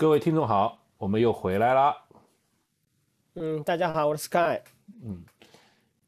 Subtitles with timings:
[0.00, 1.92] 各位听众好，我们又回来了。
[3.34, 4.60] 嗯，大家好，我是 Sky。
[5.02, 5.24] 嗯，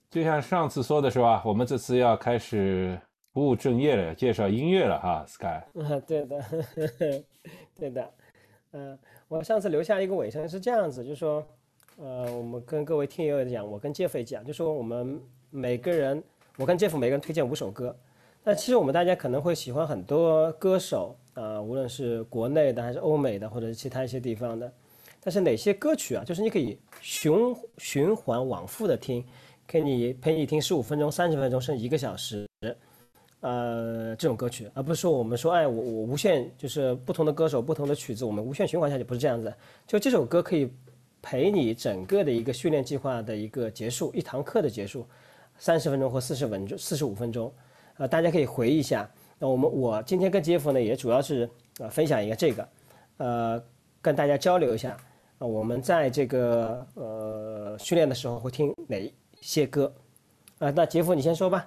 [0.08, 1.42] 就像上次说的是吧？
[1.44, 2.96] 我们这次要开始
[3.32, 5.60] 不务正业了，介绍音乐了哈，Sky。
[5.74, 6.44] 嗯， 对的，
[7.74, 8.12] 对的。
[8.70, 11.44] 嗯，我上次留下一个尾声是这样子，就说，
[11.96, 15.20] 呃，我们跟各位听友讲，我跟 Jeff 讲，就说我们
[15.50, 16.22] 每个人，
[16.58, 17.98] 我跟 Jeff 每个人推荐五首歌。
[18.44, 24.72] 那其实我们大家可能会喜欢很多歌手呃，无论是国内的还是欧美的，或者是其他一些地方的。
[25.22, 29.22] 但是哪些歌曲啊，就是你可以循循环往复的听，
[29.68, 32.48] 可以陪你听十五分钟、三十分钟，甚至一个小时，
[33.40, 39.52] 呃，这种歌曲，而不是说我们说，哎，我我无限就是不同的歌手、不同的曲子，我们无限循环下去，不是这样子。
[39.86, 40.70] 就这首歌可以
[41.20, 45.06] 陪你整个的一个训练计划的一个结束，一堂课的结束，
[45.58, 47.52] 三十分钟或四十分钟、四十五分钟。
[47.98, 49.06] 呃，大家可以回忆一下。
[49.42, 51.48] 那我们我今天跟杰夫呢，也主要是
[51.78, 52.68] 呃分享一个这个，
[53.16, 53.64] 呃，
[54.02, 54.94] 跟大家交流一下。
[55.38, 59.90] 啊，我们在这个呃训练的时候会听哪些歌？
[60.58, 61.66] 啊，那杰夫你先说吧。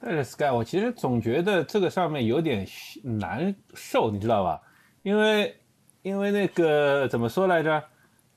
[0.00, 2.66] 但是 Sky，我其实总觉得这个上面有点
[3.02, 4.58] 难受，你知道吧？
[5.02, 5.54] 因为
[6.00, 7.84] 因为那个怎么说来着？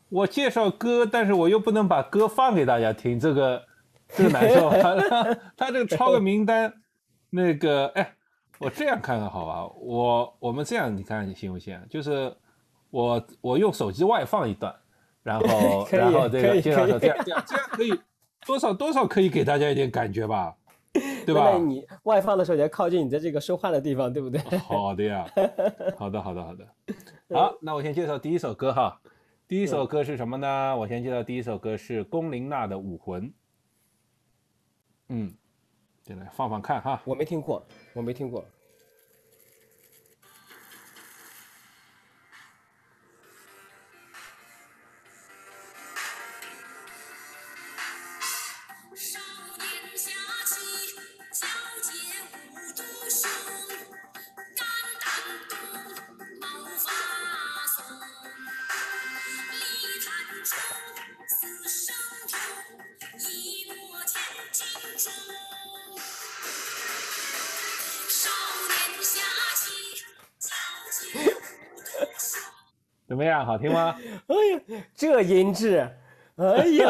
[0.10, 3.64] 我介绍歌，但是我又不能把歌放给大家听，这个
[4.10, 4.70] 这个难受。
[5.56, 6.74] 他这个抄个名单。
[7.36, 8.14] 那个，哎，
[8.60, 11.80] 我这样看看好吧，我我们这样，你看你行不行？
[11.90, 12.34] 就是
[12.90, 14.74] 我我用手机外放一段，
[15.24, 17.92] 然后 然后这个介绍这样这样这样可以
[18.46, 20.56] 多少多少可以给大家一点感觉吧，
[21.26, 21.52] 对吧？
[21.52, 24.40] 那你外放的时候你要靠近你的这个说话的地方，对不对？
[24.60, 25.26] 好的呀，
[25.98, 26.68] 好的好的好的，
[27.36, 29.02] 好，那我先介绍第一首歌哈，
[29.48, 30.78] 第一首歌是什么呢？
[30.78, 33.24] 我先介绍第一首歌是龚琳娜的《武魂》，
[35.10, 35.34] 嗯。
[36.04, 38.44] 进来放放看哈，我没听过，我没听过。
[73.54, 73.96] 好听吗？
[74.26, 74.36] 哎
[74.76, 75.88] 呀，这音质，
[76.38, 76.90] 哎呀，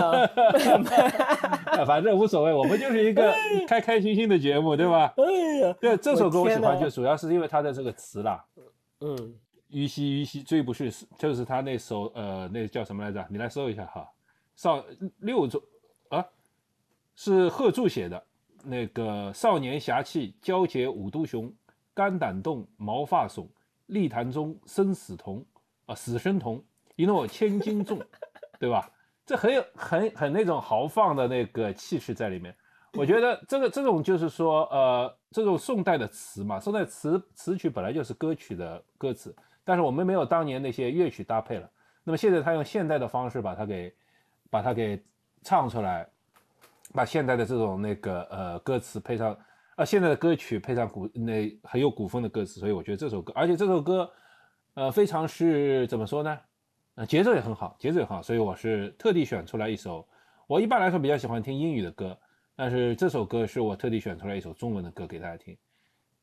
[1.86, 3.34] 反正无所谓，我们就是一个
[3.68, 5.14] 开开心心的节目，对吧？
[5.18, 5.24] 哎
[5.60, 8.42] 呀，对，这首歌我喜欢，就主要是因为它的这个词啦。
[9.02, 9.36] 嗯，
[9.68, 13.26] 于兮于兮追不是，就是他那首呃，那叫什么来着？
[13.30, 14.10] 你来搜一下哈。
[14.56, 14.82] 少
[15.18, 15.62] 六种
[16.08, 16.26] 啊，
[17.16, 18.24] 是贺铸写的。
[18.64, 21.52] 那个少年侠气，交结五都雄，
[21.94, 23.46] 肝胆动，毛发耸，
[23.88, 25.44] 立坛中生死同。
[25.96, 26.64] 死生同，
[26.96, 28.00] 一诺千斤重，
[28.60, 28.90] 对吧？
[29.26, 32.54] 这很有很很那种豪放的那个气势在里面。
[32.94, 39.34] 我觉得这个这种就是说，呃，这种宋代的词嘛，宋代词词曲本来就是歌曲的歌词，
[39.64, 41.70] 但是我们没有当年那些乐曲搭配了。
[42.04, 43.96] 那么现在他用现代的方式把它给
[44.50, 45.02] 把它给
[45.42, 46.06] 唱出来，
[46.94, 49.36] 把现代的这种那个呃歌词配上，
[49.76, 54.12] 啊，现在的歌曲配上古那很有古风的歌词，所以我觉得这首歌，而且这首歌。
[54.76, 56.40] 呃，非常是怎么说呢？
[56.96, 60.08] 呃，节奏也很好，节奏也好，所以我是特地选出来一首。
[60.48, 62.18] 我一般来说比较喜欢听英语的歌，
[62.56, 65.56] 但是这首歌是我特地选出来一首中文的歌给大家听。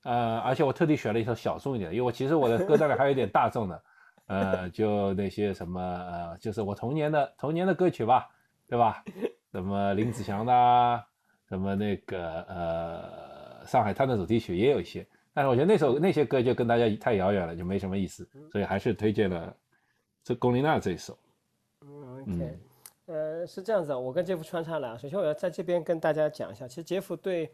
[0.02, 3.82] 呃，而且我特地选了一首小众一点，因为我其实我的歌单里还有点大众的，
[4.26, 8.28] 呃，就那些什么呃，就是我童年的童年的歌曲吧，
[8.66, 9.04] 对吧？
[9.52, 11.04] 什么林子祥的，
[11.48, 15.06] 什么那个呃，上海滩的主题曲也有一些。
[15.32, 19.56] 但是我觉得那首那些歌就跟大家太遥远了，就没什么意思，所以还是推荐了
[20.24, 21.16] 这龚琳娜这一首。
[21.82, 22.58] 嗯，OK，
[23.06, 24.98] 呃，是这样子，我跟杰夫穿插了。
[24.98, 27.50] 首先我要在这边跟大家讲一下，其实杰夫对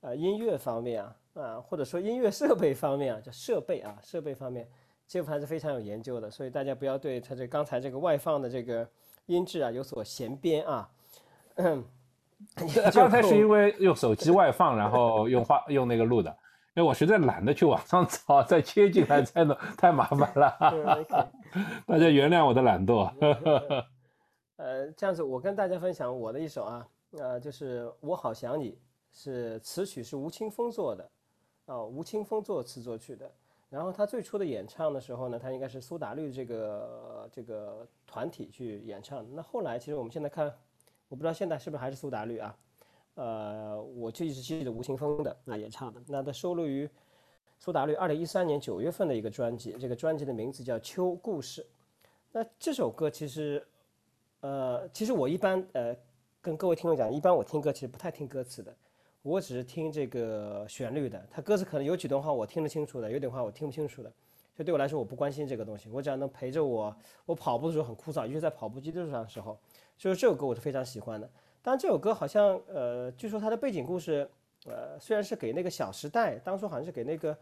[0.00, 4.66] 呃音乐方面啊啊，或者说音乐设备方面啊，叫设备啊设备方面，
[5.06, 6.30] 杰夫还是非常有研究的。
[6.30, 8.88] 所以大家不要对他这刚才这个外放的这个
[9.26, 10.90] 音质啊有所嫌编啊。
[12.94, 16.34] 刚才是因为用手机外放，然后用话用那个录的。
[16.74, 20.56] 因为我实在懒得去网上找，再切进来再弄，太麻烦了。
[21.84, 23.12] 大家原谅我的懒惰。
[24.56, 28.72] 呃，这样子，我跟大家分享我的一首啊，呃，就是《我好想你》，
[29.10, 31.10] 是词曲是吴青峰做的，
[31.66, 33.28] 啊，吴青峰作词作曲的。
[33.68, 39.26] 然后他最初的演唱的时候呢，他应该是苏打绿这个这个团体去演唱。
[39.34, 40.46] 那后来，其实我们现在看，
[41.08, 42.56] 我不知道现在是不是还是苏打绿啊？
[43.14, 46.88] 呃，我就一直记得吴青峰的那也唱的，那他收录于
[47.58, 51.62] 苏打绿二零一三年九月份的一个专辑，这个专辑的名字叫《秋故事》。
[52.32, 53.66] 那这首歌其实，
[54.40, 55.94] 呃，其实我一般呃
[56.40, 58.74] 跟各位听众讲，一般我听歌其实不太听歌词的，
[59.22, 61.22] 我只是听这个旋律的。
[61.30, 64.10] 它歌词可能有几段话我听得清楚的，有点话我听不清楚的。
[64.56, 66.94] 就对我来说，我不关心这个东西，我只要能陪着我，
[67.26, 69.58] 我跑步的时候很枯燥，尤其在跑步机的路上的时候，
[69.98, 71.28] 所以这首歌我是非常喜欢的。
[71.62, 74.26] 当然，这首歌好像呃，据说它的背景故事，
[74.64, 77.38] 呃，虽然是给那个《小时代》，当初好像是给那个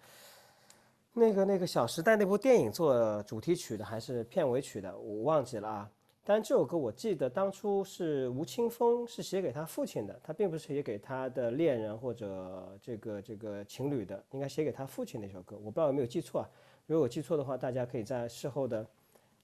[1.12, 5.90] 那个那个《小时代》那部电影做主题曲的，还是片尾曲的，我忘记了啊。
[6.24, 16.50] 但这首歌我记得当初是吴青峰是写给他父亲的，他并不是写给他的恋人或者这个这个情侣的，应该写给他父亲那首歌，我不知道有没有记错啊。
[16.86, 18.84] 如果记错的话，大家可以在事后的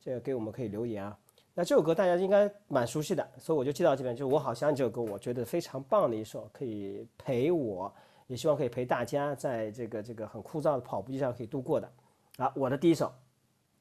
[0.01, 1.17] 这个给我们可以留言啊。
[1.55, 4.15] 那这首歌大家应该蛮熟悉的，所以我就记到这边。
[4.15, 7.93] 就是我好想你这首歌，我觉得非常棒的一首，可以陪我，
[8.27, 11.91] 也希望可以陪大家在这个这个很枯燥的跑步机上可以度过的。
[12.39, 13.13] 啊，我的第一首，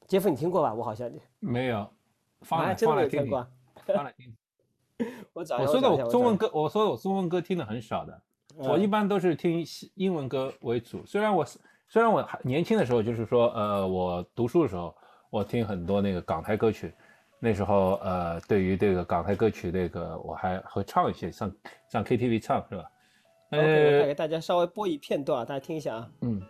[0.06, 0.72] 杰夫你听过吧？
[0.72, 1.10] 我好像
[1.40, 1.88] 没有，
[2.42, 3.46] 放来真的没听听过。
[3.86, 4.36] 放来听。
[5.32, 8.22] 我找我说的我我中文歌，我说的我中文歌听的很少的，
[8.56, 11.04] 我一般都是听英文歌为主。
[11.04, 11.58] 虽然我是。
[11.86, 14.92] 虽然我还年轻的时候，就是说，呃，我读书的时候，
[15.30, 16.92] 我听很多那个港台歌曲，
[17.44, 21.52] 那时候，呃，对于这个港台歌曲，这个我还会唱一些，上
[21.90, 22.84] 上 KTV 唱，是吧
[23.50, 26.10] ？OK，我再给大家稍微播一片段，大家听一下啊。
[26.22, 26.40] 嗯。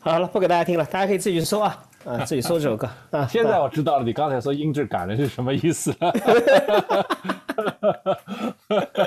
[0.00, 3.26] 好了，不给大家听了，大家可以自己搜啊，啊，自己搜这首歌啊。
[3.32, 6.12] 现在我知道了，你刚才说音质感人是什么意思了。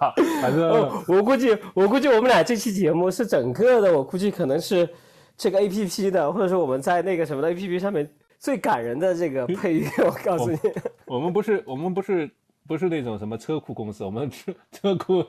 [0.00, 0.68] 好，反正
[1.08, 4.88] 我估计，我估计我们俩这期节目是整个的，我估计可能是
[5.36, 8.08] 这个 A P P 的，或者说我们在那个什么的 A P P 上面
[8.38, 9.88] 最感人的这个配乐。
[9.98, 10.58] 我告诉你，
[11.06, 12.30] 我们不是，我们不是。
[12.68, 15.24] 不是那种什么车库公司，我们车车库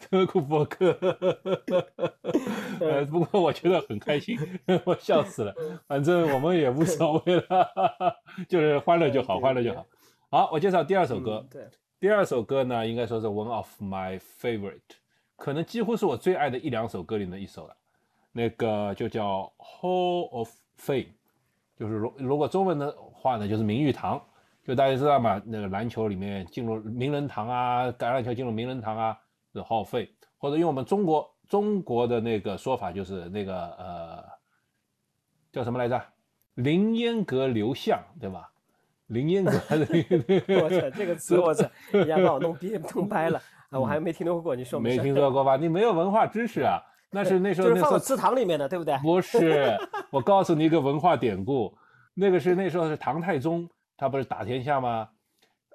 [0.00, 0.98] 车库博客，
[2.80, 4.36] 呃，不过我觉得很开心，
[4.84, 5.54] 我笑死了。
[5.86, 7.46] 反正我们也无所谓了，
[8.50, 9.86] 就是欢乐就好，欢乐就好。
[10.28, 11.46] 好，我介绍第二首歌。
[11.48, 11.62] 对，
[12.00, 14.80] 第二首歌呢，应该说是 one of my favorite，
[15.36, 17.76] 可能几乎是我最爱的一两首歌里的一首了。
[18.32, 21.08] 那个就叫 Hall of Fame，
[21.76, 24.18] 就是如如果中文的话呢，就是名誉堂。
[24.64, 29.18] 就大家知道嘛，那个篮球里面进入名人堂啊，橄榄球进入名人堂啊，
[29.52, 34.24] 是耗费，或者用我们中国中国的那个说法，就是那个呃，
[35.52, 36.02] 叫什么来着？
[36.54, 38.49] 凌烟阁留像，对吧？
[39.10, 43.40] 凌烟阁，我操，这个词我操，人家把我弄憋弄掰了
[43.70, 43.78] 啊！
[43.78, 45.56] 我还没听说过，你说没听说过吧？
[45.56, 46.80] 你没有文化知识啊？
[47.10, 48.96] 那是那时候就是放祠堂里面的，对不对？
[49.02, 49.76] 不是，
[50.10, 51.76] 我告诉你一个文化典故，
[52.14, 53.68] 那个是那时候是唐太宗。
[53.96, 55.06] 他不是打天下吗？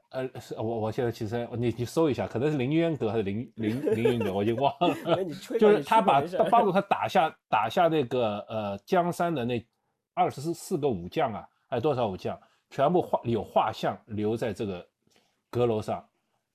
[0.10, 0.28] 呃，
[0.58, 5.24] 我我现在其实你你搜一下，可能是凌渊阁还是凌凌凌云阁，我已经忘了。
[5.60, 9.64] 就是他把帮助他打下打下那个呃江山的那
[10.16, 12.36] 二十四四个武将啊，还有多少武将，
[12.76, 14.86] 全部画有画像留在这个
[15.50, 16.06] 阁楼上，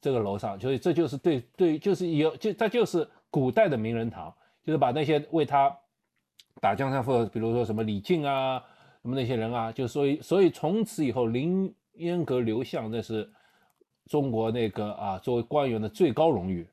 [0.02, 4.30] 这个楼上，所以这就是对对，就是有就他就是古代的名人堂，
[4.62, 5.74] 就是把那些为他
[6.60, 8.62] 打江山或者比如说什么李靖啊。
[9.02, 13.26] 什么那些人啊，就所以所以从此以后，凌烟阁留像，那是
[14.04, 16.68] 中国那个啊，作为官员的最高荣誉。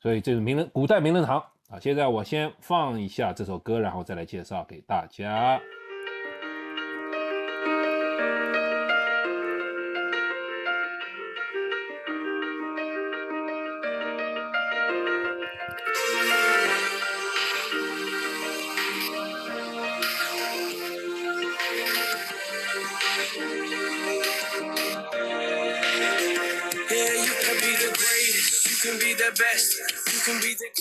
[0.00, 1.78] 所以这是名人古代名人堂啊。
[1.78, 5.60] 现在我先放一下这首歌，然后再来介绍给大家。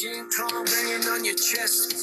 [0.02, 2.01] Gin tong banging on your chest.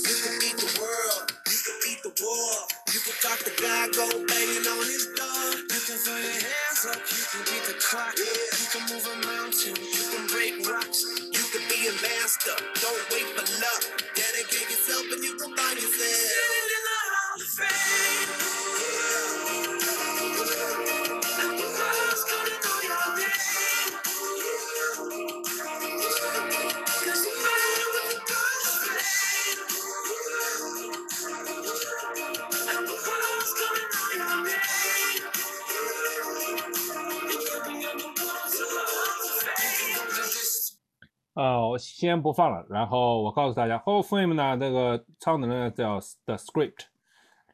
[42.07, 46.83] 先不放了，然后我告诉大家，Hall of Fame 呢，这个超能呢叫 The Script，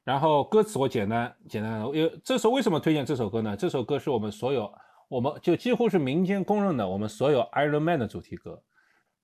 [0.04, 3.56] 然后歌词我简单简单的，因为这首为什么推荐这首歌呢？
[3.56, 4.70] 这首歌是我们所有，
[5.08, 8.62] 我们就几乎是民间公认的，我们所有 Iron Man 的主题歌，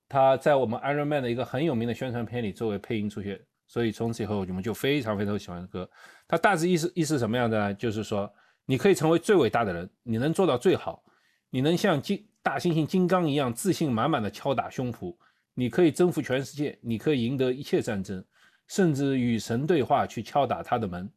[0.08, 5.86] 它在我们 Iron Man 的一个很有名的宣传片里作为配音出现，所以从此以后我们就非常非常喜欢的歌。
[6.26, 7.74] 它大致意思意思什么样的呢？
[7.74, 8.32] 就是说，
[8.64, 11.02] 你可以成为最伟大的人，你能做到最好，
[11.50, 15.16] 你能像金大猩猩金刚一样自信满满的敲打胸脯，
[15.54, 18.24] 你可以征服全世界，你可以赢得一切战争，
[18.68, 21.10] 甚至与神对话去敲打他的门。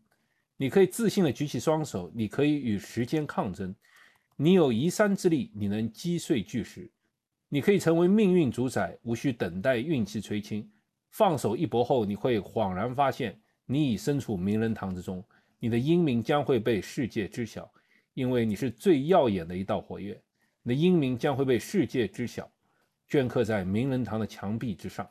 [0.57, 3.73] 你可以自信的举起双手，你可以与时间抗争，
[4.35, 6.89] 你有移山之力，你能击碎巨石，
[7.49, 10.67] 你可以成为命运主宰，无需等待运气垂青。
[11.11, 15.23] 放手一搏后，你会恍然发现，你已身处名人堂之中，
[15.59, 17.71] 你的英名将会被世界知晓，
[18.13, 20.19] 因为你是最耀眼的一道火焰。
[20.61, 22.49] 你的英名将会被世界知晓，
[23.09, 25.07] 镌刻在名人堂的墙壁之上。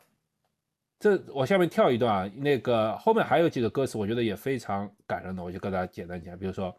[0.99, 6.37] 这我下面跳一段啊，那个后面还有几个歌词，我觉得也非常感人的，我就跟大家简单讲。
[6.39, 6.73] 比如说，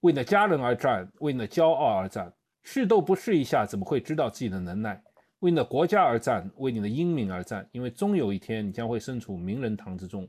[0.00, 5.00] 为你的家人而战，为你的骄傲而战，试都不试一下，怎么会知道自己的能耐？
[5.38, 10.28] 为你的国家而战，为你的英名而战，因为终有一天你将会身处名人堂之中。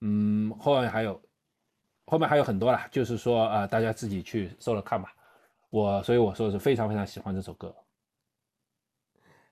[0.00, 1.22] 嗯，后面还有，
[2.08, 5.14] 后面还有很多啦，就是说啊、呃大家自己去搜了看吧。
[5.70, 7.74] 我所以我说是非常非常喜欢这首歌。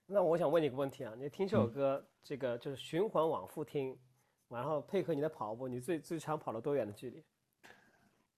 [0.07, 3.99] 那我想问你一个问题啊，你听这嗯首歌，这个就是循环往复听，
[4.49, 7.23] 然后配合你的跑步，你最最长跑了多远的距离？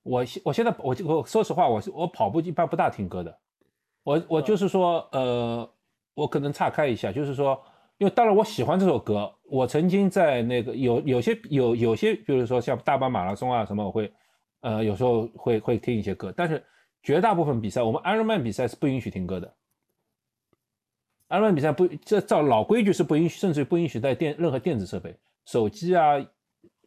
[0.03, 3.39] 我现我现在我就我说实话，我是我跑步一般不大听歌的，
[4.03, 5.71] 我我就是说呃，
[6.15, 7.63] 我可能岔开一下，就是说，
[7.99, 14.13] 因为当然我喜欢这首歌，我曾经在那个有有些有有些，比如说像大阪马拉松啊什么，我会
[14.61, 16.65] 呃有时候会会听一些歌，但是
[17.03, 19.53] 绝大部分比赛，我们 Ironman 比赛是不允许听歌的。
[21.29, 25.15] Ironman 比赛不，这照老规矩是不允许，甚至不允许带电任何电子设备，
[25.45, 26.25] 手机啊，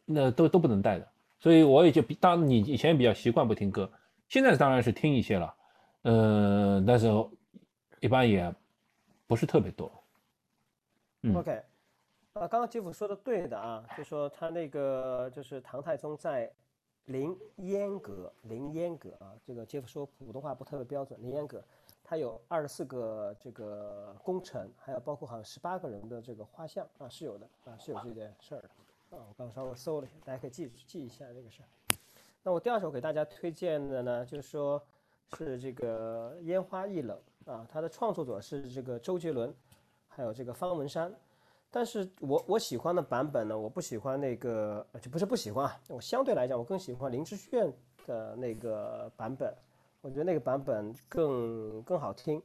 [0.06, 1.06] 那都都不能带的。
[1.38, 3.90] 所以我也就比当你以前比较习惯不听歌，
[4.28, 5.54] 现在当然是听一些了，
[6.04, 7.08] 嗯、但是
[8.00, 8.52] 一般也
[9.26, 10.01] 不是特别多。
[11.30, 11.62] OK，
[12.32, 16.52] 呃，刚刚杰夫说的对的啊，就说他那个就是唐太宗在
[17.04, 21.62] 临烟阁，临烟阁啊，这个杰夫说普通话不特别标准，临烟阁，
[22.02, 28.68] 他有二十四个这个功臣，还有包括好像十八个人的这个画像啊，是有的啊，是有这件事儿的。
[29.16, 31.96] 啊，我刚稍微搜了一下，大家可以记记一下这个事儿。
[32.42, 34.82] 那我第二首给大家推荐的呢，就是说
[35.36, 37.16] 是这个《烟花易冷》
[37.52, 39.54] 啊，它的创作者是这个周杰伦，
[40.14, 41.12] 还有这个方文山。
[41.70, 47.72] 但是我我喜欢的版本呢，我不喜欢那个，就不是不喜欢啊，我相对来讲，我更喜欢林志炫
[48.06, 49.54] 的那个版本，
[50.02, 52.42] 我觉得那个版本更更好听。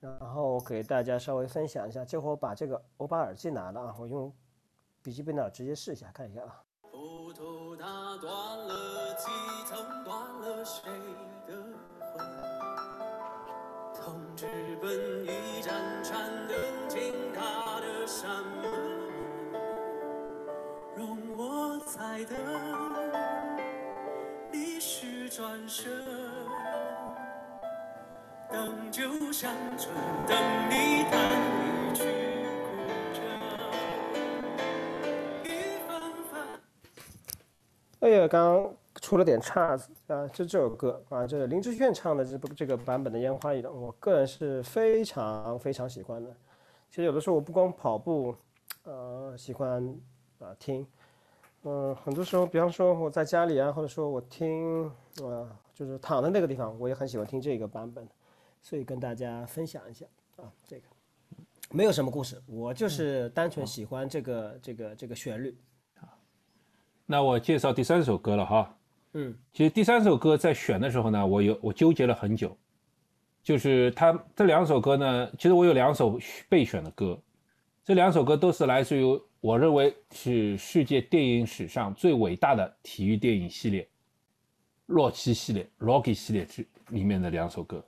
[0.00, 4.32] 然后给大家稍微分享一下，这会儿我把这个我把耳机拿了啊，我用
[5.02, 6.62] 笔记本电脑直接试一下，看一下啊。
[6.90, 8.97] 斧头它断了
[28.90, 29.94] 就像春，
[30.26, 30.34] 等
[30.70, 32.04] 你弹一曲
[32.64, 32.68] 古
[33.12, 33.20] 筝，
[35.44, 35.46] 一
[35.86, 36.40] 番番。
[38.00, 40.26] 哎呀，刚出了点岔子啊！
[40.28, 46.30] 就这首歌啊，这是林志炫唱的这部这个版本的《烟花易冷》，我个人是非常非常喜欢的。
[46.90, 48.34] 其实有的时候我不光跑步，
[48.84, 49.94] 呃，喜欢
[50.38, 50.86] 啊听，
[51.64, 54.90] 嗯、很多时候，比方说我在家里啊，或者说我听，
[55.20, 58.08] 呃，就是躺在那个地方，我也很喜欢听这个版本，
[58.68, 60.04] 所以跟大家分享一下
[60.36, 60.82] 啊，这个。
[61.70, 65.56] 没有什么故事，我就是单纯喜欢这个这个这个旋律。
[66.00, 66.04] 啊，
[67.06, 68.76] 那我介绍第三首歌了哈。
[69.14, 72.54] 嗯，其实第三首歌在选的时候呢，我有我纠结了很久，
[73.42, 77.18] 就是它这两首歌呢，其实我有两首备选的歌，
[77.82, 83.88] 这两首歌都是来自于我认为是世界电影史上最伟大的体育电影系列，
[84.84, 87.82] 洛奇系列 （Rocky 系列）之里面的两首歌，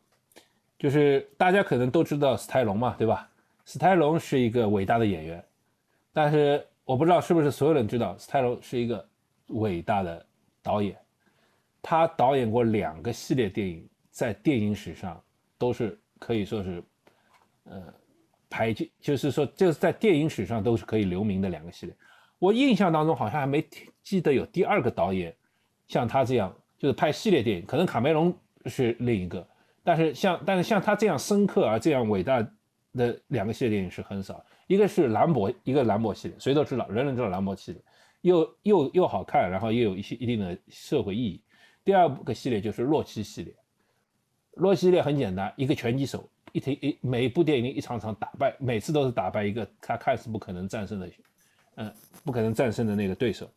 [0.80, 3.28] 就是大家可能都知道史泰龙嘛，对吧？
[3.66, 5.44] 史泰龙是一个伟大的演员，
[6.10, 9.06] 但是我不知道是不是所有人知道史泰龙是一个
[9.48, 10.26] 伟大的
[10.62, 10.96] 导演，
[11.82, 15.22] 他导演过两个系列电影，在电影史上
[15.58, 16.82] 都是可以说是，
[17.64, 17.82] 呃，
[18.48, 21.94] 排进，就是说就是在电影史上都是可以留名的两个系列。
[22.38, 23.62] 我印象当中好像还没
[24.02, 25.36] 记得有第二个导演
[25.88, 28.34] 像他这样，就是拍系列电影，可能卡梅隆
[28.64, 29.46] 是另一个，
[29.82, 32.40] 但是像但是像他这样深刻而这样伟大
[32.94, 34.44] 的两个系列电影是很少。
[34.66, 37.82] 一个是兰博，一个兰博系列，谁都知道，人人知道兰博系列，
[38.20, 41.42] 又又又好看，然后又有一些一定的社会意义。
[41.82, 43.52] 第二个系列就是洛奇系列，
[44.54, 51.10] 洛奇系列很简单，一个拳击手，一天一每一部电影一场场打败，每次都是打败一个他看似不可能战胜的，
[51.74, 51.92] 嗯，
[52.24, 53.50] 不可能战胜的那个对手。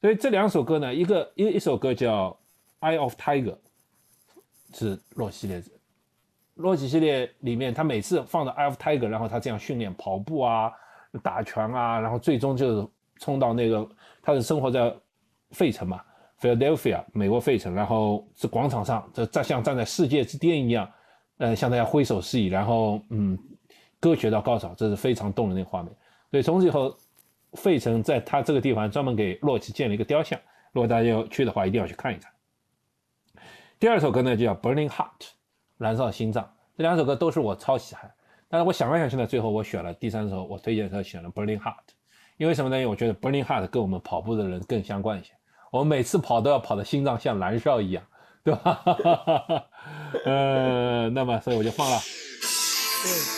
[0.00, 2.36] 所以这两首歌呢，一个一一首歌叫
[2.88, 3.52] 《Eye of Tiger》，
[4.78, 5.62] 是洛奇系列。
[6.54, 10.72] 洛奇系列里面，他每次放到《Eye of Tiger》，然后他这样训练跑步啊、
[11.22, 13.88] 打拳啊，然后最终就是冲到那个
[14.22, 14.92] 他是生活在
[15.52, 16.00] 费城嘛
[16.40, 20.90] ，Philadelphia，美国费城，然后这广场上，这站像站在世界之巅一样，
[21.36, 23.38] 呃，向大家挥手示意，然后嗯，
[24.00, 25.92] 歌曲到高潮，这是非常动人的画面。
[26.30, 26.96] 所以从此以后，
[27.52, 30.38] 费城在他这个地方专门给洛奇建了一个雕像，
[30.72, 32.30] 如果大家要去的话，一定要去看一看。
[33.80, 35.20] 第二首歌呢，就叫《Burning Heart》。
[35.76, 38.10] 燃烧心脏这两首歌都是我超喜欢，
[38.48, 41.74] 但是我想来想去呢，最后我选了第三首，我推荐的时候选了 Burning Heart，
[42.36, 42.76] 因为什么呢？
[42.76, 45.30] 因为我觉得 Burning Heart 跟我们跑步的人更相关一些，
[45.70, 48.02] 我们每次跑都要跑的心脏像燃烧一样，
[48.42, 48.82] 对吧？
[50.26, 51.96] 呃，那么所以我就放了。
[53.04, 53.37] 对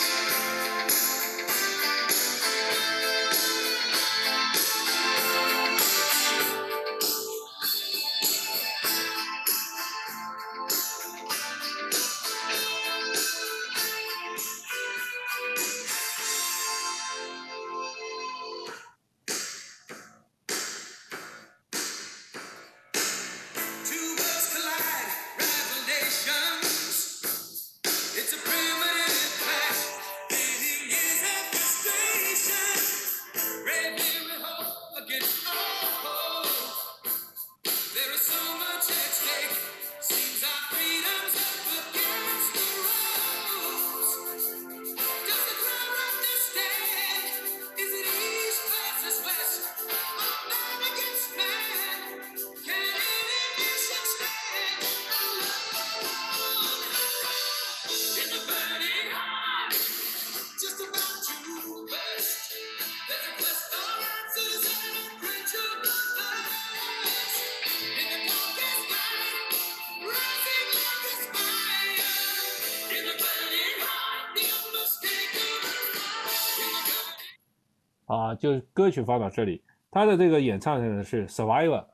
[78.40, 81.84] 就是歌曲放到这里，他的这个演唱人是 Survivor，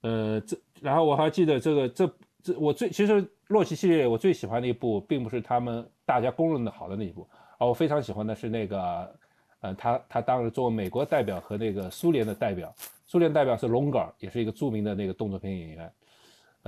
[0.00, 9.16] 呃，这然后我还记得这个这这我最其实洛奇系列我最喜欢的一部，并不是他们大家公认的好的那一部，而我非常喜欢的是那个，
[9.60, 12.74] 呃，他他当时作为美国代表和那个苏联的代表，
[13.06, 15.92] 苏联代表是龙格尔，也是一个著名的那个动作片演员，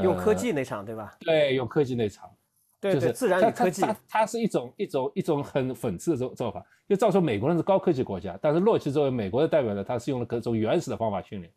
[0.03, 1.17] 用科呃技那场对吧？
[1.21, 2.31] 对用科技那场，
[2.81, 11.53] 就是自然科技它，是一种一种一种很讽刺的做做法，就造成美国人是高科技国家，但是洛奇作为美国的代表呢，他是用了各种原始的方法训练，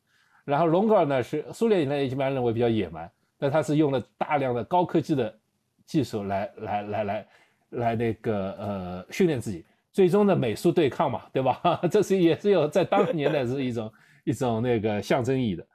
[0.45, 5.37] 然后龙格尔呢是苏联人一般认为比较野蛮，但他是用了大量的高科技的
[5.85, 7.27] 技术来来来来
[7.69, 11.61] 来那个呃训练自己，最终的美苏对抗嘛，对吧？
[11.91, 13.91] 这是也是有在当时年代是一种
[14.23, 15.65] 一种那个象征意义的，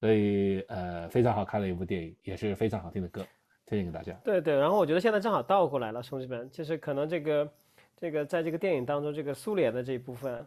[0.00, 3.26] 所以呃非常好看的一部电影，也是非常好听的歌，
[3.66, 4.12] 推荐给大家。
[4.24, 7.48] 对对，然后我觉得现在正好倒过来了，兄弟们，就是可能这个
[7.96, 10.46] 这个在这个电影当中，这个苏联的这一部分，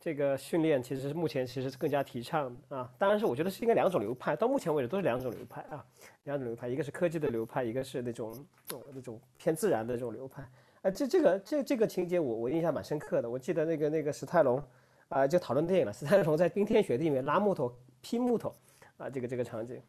[0.00, 2.92] 这个训练其实是目前其实是更加提倡的啊。
[2.98, 5.84] 当然是我觉得是应该两种流派，到目前为止都是两种流派啊，
[6.24, 8.46] 两种流派，一个是科技的流派，一个是那种
[8.92, 10.42] 那种偏自然的这种流派。
[10.82, 14.62] 啊，这这个这这个情节我我印象蛮深刻的，我记得那个那个史泰龙
[15.08, 18.54] 啊，就讨论电影了，史泰龙在冰天雪地里面拉木头劈木头
[18.98, 19.80] 啊，这个这个场景。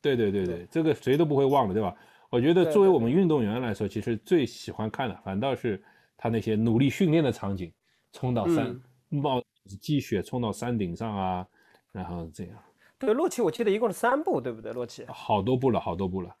[0.00, 1.94] 对对对对，这个谁都不会忘的，对吧？
[2.30, 5.82] 我觉得作为我们运动员来说，其实最喜欢看的反倒是
[6.16, 7.72] 他那些努力训练的场景，
[8.12, 9.42] 冲到山嗯冒
[9.80, 11.46] 积雪冲到山顶上啊，
[11.90, 12.56] 然后这样
[13.00, 14.72] 对，洛奇我记得一共是三部，对不对？
[14.72, 15.04] 洛奇。
[15.08, 16.32] 好多部了，好多部了，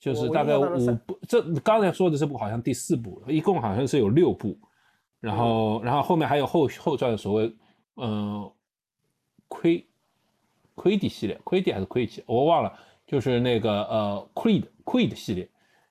[0.00, 1.16] 就是大概五部。
[1.28, 4.58] 这刚才说的这部好像第四部，一共好像是有六部，
[5.20, 7.46] 然嗯后然后后面还有后后传的所谓
[7.96, 8.52] 嗯、呃、
[9.46, 9.86] 亏
[10.74, 12.76] 亏底系列，亏底还是亏底，我忘了。
[13.06, 15.48] 就是那个呃 Creed Creed 系列，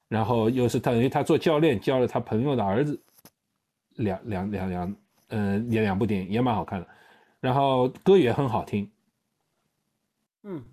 [0.07, 3.01] 然后又是等于他做教练教了他朋友的儿子，
[3.95, 4.95] 两两两两，
[5.29, 6.87] 呃，演两部电影也蛮好看的，
[7.39, 8.91] 然后歌也很好听。
[10.43, 10.63] 嗯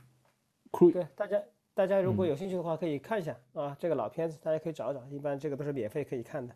[0.70, 1.42] ，Creed 对，大家
[1.74, 6.54] 大家如果嗯有兴趣的话，可以看一下啊，这个老片子大家可以找找，一般这个都是免费可以看的，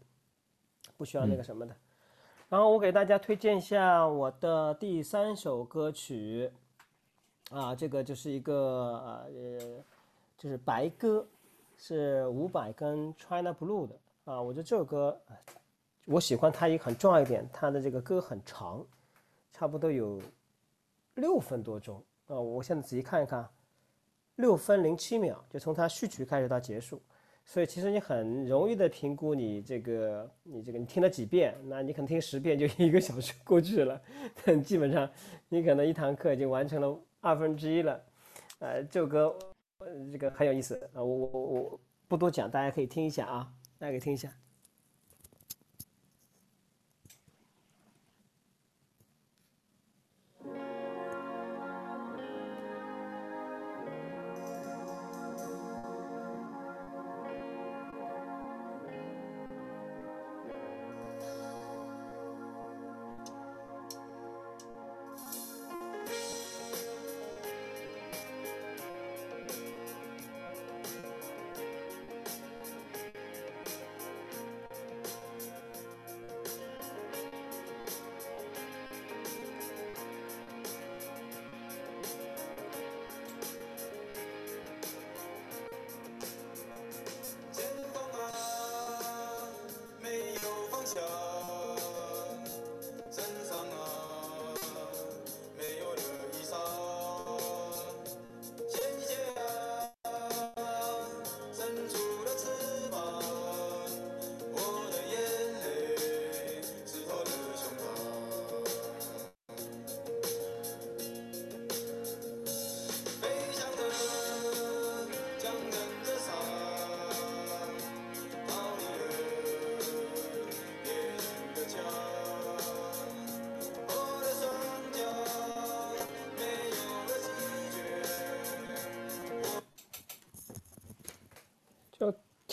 [0.96, 1.74] 不需要那个什么的。
[2.48, 6.50] 然后我给大家推荐一下我的第三首歌曲，
[7.50, 9.84] 啊，这个就是一个呃，
[10.36, 11.24] 就是白鸽，
[11.76, 14.42] 是伍佰跟 China Blue 的啊。
[14.42, 15.16] 我觉得这首歌，
[16.06, 18.84] 我喜欢它一个很重要一点，它的这个歌很长，
[19.52, 20.20] 差不多有
[21.14, 22.38] 六分多钟啊。
[22.40, 23.48] 我现在仔细看一看，
[24.34, 27.00] 六分零七秒，就从它序曲开始到结束。
[27.48, 34.02] 所以其实你很容易的评估你这个你这个你听了几遍，那你可能听十遍就一个小时过去了，
[34.44, 35.08] 但基本上
[35.48, 38.00] 你可能一堂课已经完成了二分之一了。
[38.60, 39.36] 呃，这首歌
[40.12, 44.30] 这个很有意思啊，我我我不多讲，大家可以听一下啊，大家可以听一下。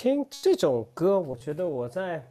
[0.03, 2.21] 听这种歌，我觉得我在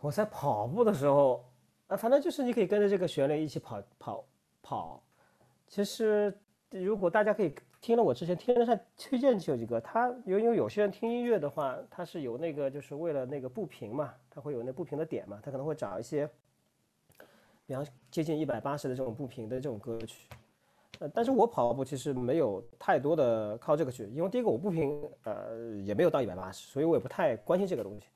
[0.00, 1.44] 我在跑步的时候，
[1.86, 4.24] 啊，反正就是你可以跟着这个旋律一起跑跑
[4.60, 5.02] 跑。
[5.68, 6.36] 其实
[6.70, 16.28] 如果大家可以听了我之前天天上推荐这几个，他因为有些人听音乐的话，他是有那个就是为了那个不平嘛，他会有那不平的点嘛，他可能会找一些，
[17.64, 20.28] 比方接近一百八十的这种不平的这种歌曲。
[21.00, 28.06] 呃，但是我跑步其实没有太多的靠这个去，因为第一个我不平呃也没有到一百八十，所以我也不太关心这个东西。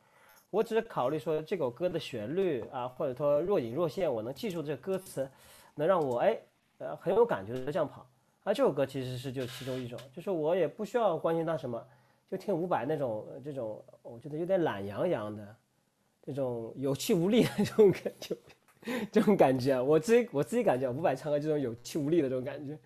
[0.50, 5.28] 我只是考虑说这首歌的旋律啊，或者说若隐若现，我能记住这歌词，
[5.74, 6.38] 能让我哎
[6.78, 8.06] 呃很有感觉的这样跑。
[8.44, 11.80] 啊，这首歌其实是就其中一种，就是我也不需要关心它什么，
[12.28, 15.56] 就听伍佰那种这种，我觉得有点懒洋洋的，
[16.20, 18.36] 这种有气无力的这种感觉，
[19.12, 22.76] 这种感觉啊，我自己我自己感觉伍佰唱歌这种有气无力的这种感觉，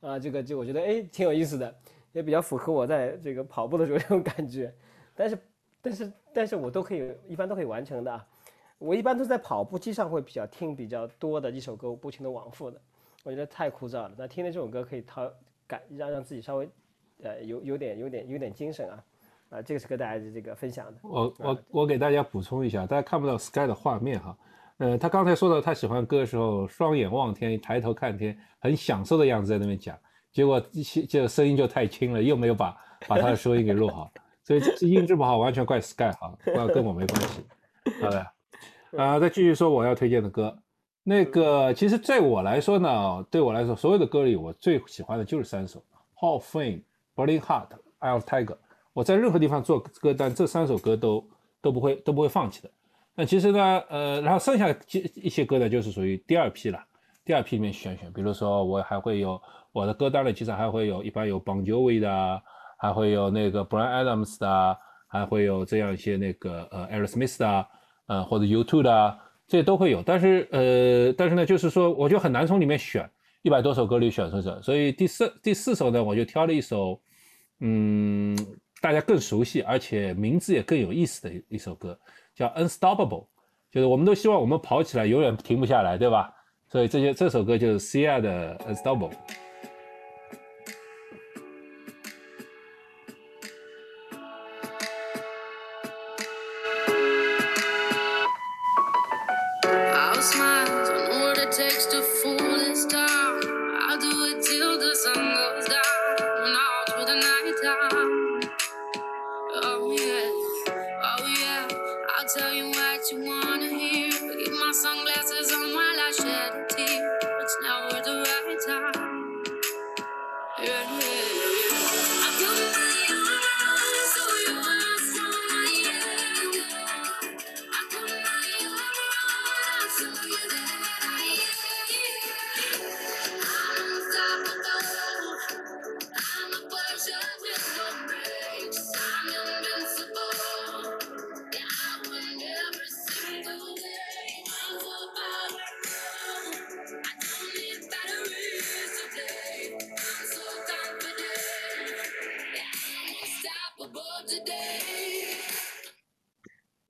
[0.00, 1.74] 啊，这个就我觉得哎挺有意思的，
[2.12, 4.74] 也比较符合我在这个跑步的时候这种感觉，
[5.14, 5.38] 但是
[5.80, 8.26] 但是但是我都可以一般都可以完成的啊，
[8.78, 12.80] 我一般都在跑步机上会比较听比较多的一首歌，不停的往复的，
[13.22, 14.12] 我觉得太枯燥了。
[14.18, 15.30] 那听了这首歌可以掏
[15.66, 16.68] 感让让自己稍微
[17.22, 19.04] 呃有有点有点有点精神啊
[19.50, 20.98] 啊，这个是跟大家这个分享的。
[21.02, 24.36] 我我我给大家补充一下，大家看不到 Sky 的画面哈。
[24.78, 29.96] 呃，他刚才说到他喜欢歌的时候，双眼望天，抬头看天，很享受的样子在那边讲，
[30.32, 30.60] 结果
[31.08, 34.10] 这个声音就太轻了，又没有把把他的收音给录好，
[34.42, 37.44] 所以这这音质不好，完全怪 Sky 哈，跟跟我没关系。
[38.02, 38.26] 好的，
[38.96, 40.56] 啊、再继续说我要推荐的歌。
[41.04, 45.80] 那个其实对我来说呢，对我来说，所有的歌里我最喜欢的就是三首
[46.16, 46.82] ：Hall of Fame、
[47.14, 47.68] Burning Heart、
[48.00, 48.56] of Tiger。
[48.92, 51.28] 我在任何地方做歌单，这三首歌都
[51.60, 52.70] 都不会都不会放弃的。
[53.16, 54.76] 那其实呢，呃，然后剩下的
[55.14, 56.84] 一些歌呢，就是属于第二批了。
[57.24, 59.40] 第二批里面选选，比如说我还会有
[59.72, 62.42] 我的歌单里，其实还会有一般有 Bon Jovi 的，
[62.76, 67.66] 还会有那个 Brian Adams 的，还会有这样一些那个呃 Aerosmith 的啊，
[68.08, 70.02] 呃或者 U2 的，这些都会有。
[70.02, 73.08] 但是呃，但是呢，就是说我就很难从里面选
[73.40, 77.00] 一百多首歌里选出这，所以第四第四首呢，我就挑了一首，
[77.60, 78.36] 嗯，
[78.82, 81.98] 大家更熟悉而且名字也更有意思的一一首歌，
[82.34, 83.26] 叫 Unstoppable，
[83.70, 86.32] 就是我们都希望我们跑起来永远停不下来，对吧？
[86.68, 89.12] 所以这些这首歌就是 C I 的 Unstoppable。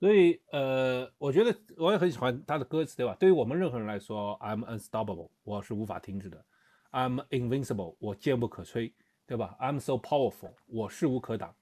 [0.05, 3.15] 所以呃，我觉得我也很喜欢他的歌词，对吧？
[3.19, 6.45] 对于我们任何人来说，I'm unstoppable，我是无法停止的
[6.91, 8.93] ；I'm invincible，我坚不可摧，
[9.25, 11.55] 对吧？I'm so powerful，我势无可挡。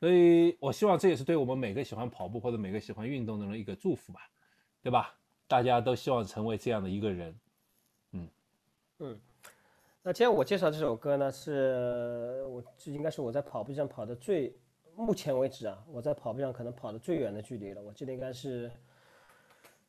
[0.00, 4.18] 所以我希望这也是对我们每个喜欢跑步或者每个喜欢运动的人一个祝福吧，
[4.82, 5.14] 对吧？
[5.46, 7.38] 大家都希望成为这样的一个人。
[8.10, 8.28] 嗯
[8.98, 9.20] 嗯
[10.02, 14.58] 那今天我介绍这首歌呢，是我这应该是我在跑步上跑的最，
[14.96, 17.82] 目前为止啊，我在跑步上可能跑的最远的距离了。
[17.82, 18.70] 我记得应该是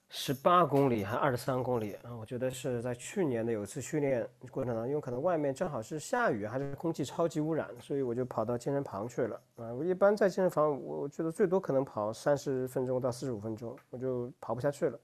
[0.09, 9.73] 十八公里还二十三公里啊，我觉得是在去年的有一次训练过程当中，因为可能外面正好是下雨，还是空气超级污染，所以我就跑到健身房去了啊。
[9.73, 14.99] 我一般在健身房，我觉得最多可能跑三十分钟到四十五分钟，我就跑不下去了。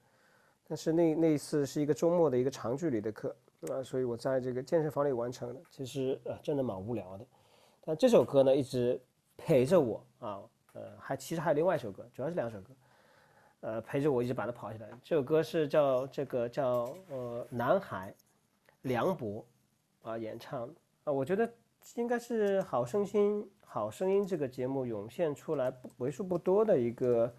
[0.66, 3.36] 但是那那一次是一个周末的一个长距离的课，
[3.70, 7.26] 啊，所以我在这个健身房里完成的，其实啊真的蛮无聊的。
[7.84, 8.98] 但这首歌呢一直
[9.36, 10.40] 陪着我啊，
[10.72, 12.74] 呃，还其实还有另外一首歌，主要是两首歌，
[13.60, 14.88] 呃，陪着我一直把它跑下来。
[15.02, 18.14] 这首歌是叫这个叫呃男孩，
[18.82, 19.44] 梁博
[20.02, 20.68] 啊演唱
[21.04, 21.50] 啊，我觉得
[21.96, 27.34] 应该是《好声音》《好声音》这个节目涌现出来为数不多的一个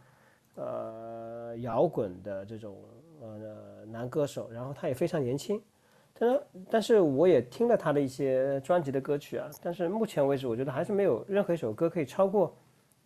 [0.55, 2.83] 呃摇滚的这种
[3.21, 5.61] 呃男歌手，然后他也非常年轻。
[6.17, 12.55] 但是，但是我也听了他的一些专辑的歌曲啊，但是目前为止，我觉得还是没有任何一首歌可以超过，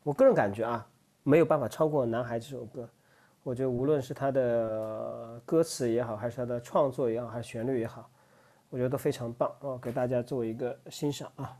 [0.04, 0.88] 我个人感觉啊，
[1.24, 2.88] 没有办法超过《男孩》这首歌。
[3.42, 8.08] 我觉得无论是他的歌词也好，还是他的创作也好，还是旋律也好，
[8.70, 11.58] 我觉得都非常棒哦，给大家做一个欣赏啊。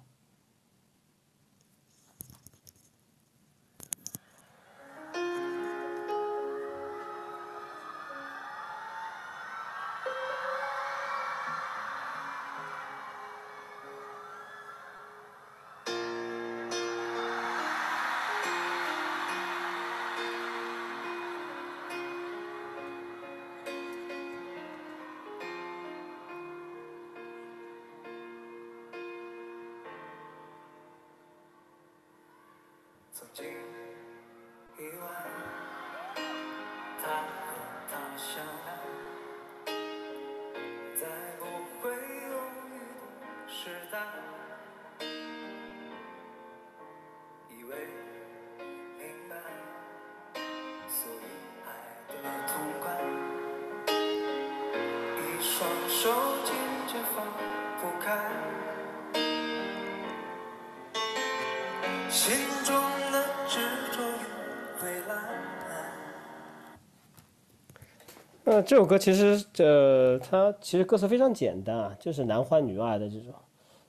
[68.70, 73.34] 这首歌其实呃，它其实歌词非常简单啊，就是男欢女爱的这种，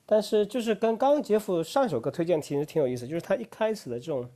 [0.07, 4.27] 但是就是跟刚刚杰夫上一首歌推荐其实挺有意思，就是他一开始的这种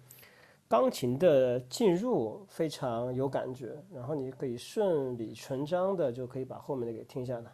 [0.68, 7.50] 钢琴的进入非常有感觉，然后你可以顺理成章的就可以把后面的给听下来。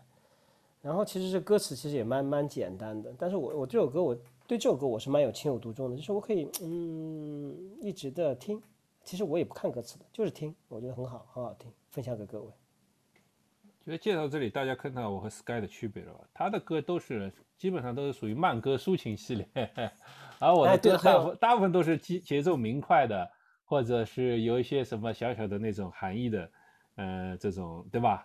[0.83, 4.17] 然后其实这歌词其实也蛮蛮简单的，但是我我这首歌我
[4.49, 8.61] 对这首歌我是蛮有情有独钟的，就是我可以嗯一直的听，
[9.05, 12.49] 其实我也不看歌词的，就是听，我觉得很好，很好听，分享给各位。
[13.91, 16.21] 觉得介绍这里，大家看到我和 Sky 的区别了吧？
[16.33, 19.49] 他的歌都是基本上都是属于慢歌抒情系列，
[20.39, 23.29] 而我的歌大部分大部分都是节节奏明快的，
[23.65, 26.51] 或者是有一些什么小小的那种含义的，
[26.95, 28.25] 呃，这种对吧？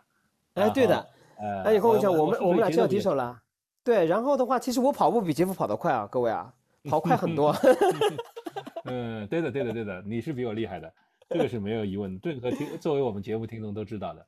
[0.53, 3.41] 哎，对的哎，你跟我讲，我们我们俩见到对节奏比较敌手了。
[3.83, 7.51] 对，然后的话，其实我跑步比杰夫跑得快啊，各位啊，跑快很多。
[8.85, 10.93] 嗯，对的，对的，对的，你是比我厉害的，
[11.27, 14.23] 这个是没有疑问的，任何听作为我们节目听众都知道的。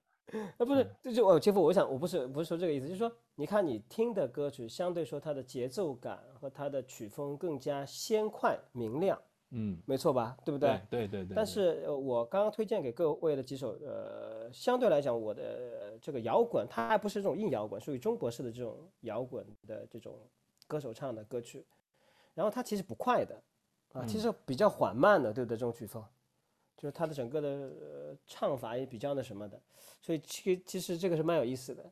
[0.57, 9.17] 呃，不是，这就哦，杰夫，我想我不是不是说这个意思，就是说，你看你听的歌曲，相对说它的节奏感和它的曲风更加鲜快明亮
[9.51, 10.35] 嗯，没错吧？
[10.43, 10.81] 对不对？
[10.89, 11.33] 对对对对。
[11.33, 20.19] 但是呃我刚刚推荐给各位的几首，呃，相对来讲，我的呃这个摇滚，它还不是这种硬摇滚，属于中国式的这种摇滚的这种
[20.67, 21.65] 歌手唱的歌曲。
[22.33, 23.41] 然后它其实不快的，
[23.93, 25.55] 啊，其实比较缓慢的，对不对？
[25.57, 26.03] 这种曲风，
[26.77, 29.59] 就是他的整个的、呃、唱法也比较那什么的，
[30.01, 31.83] 所以其实其实这个是蛮有意思的。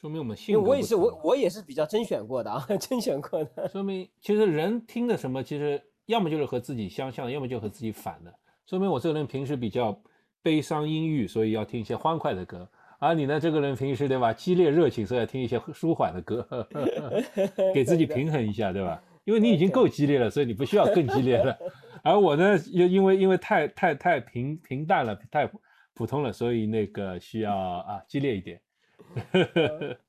[0.00, 3.68] 说明我们性格因为我也是我我也是比较甄选过的啊， 甄选过的。
[3.68, 8.34] 说明其实人听的什么，其实要么就是和自己相像，要么就和自己反的。
[8.66, 9.96] 说明我这个人平时比较
[10.42, 12.68] 悲伤阴郁，所以要听一些欢快的歌。
[12.98, 16.66] 而你呢，这个人平时对吧，激烈热情，所以要听一些舒缓的歌，
[17.74, 19.02] 给自己平衡一下，对吧？
[19.24, 21.56] 因为你已经够激烈了，所以你不需要更激烈了。
[22.02, 25.50] 而我呢，又因为因为太太太平平淡了，太
[25.94, 28.60] 普通了，所以那个需要啊激烈一点。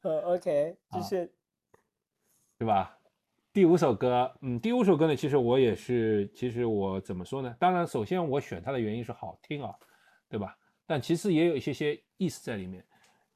[0.01, 1.34] 呃， OK，就啊是
[2.58, 2.97] 对吧？
[3.51, 7.56] 第五首歌，嗯，第五首歌呢，其实我也是，其实我怎么说呢？
[7.60, 9.75] 当然，首先我选它的原因是好听啊，
[10.29, 10.58] 对吧？
[10.88, 12.84] 但其次也有一些些意思在里面。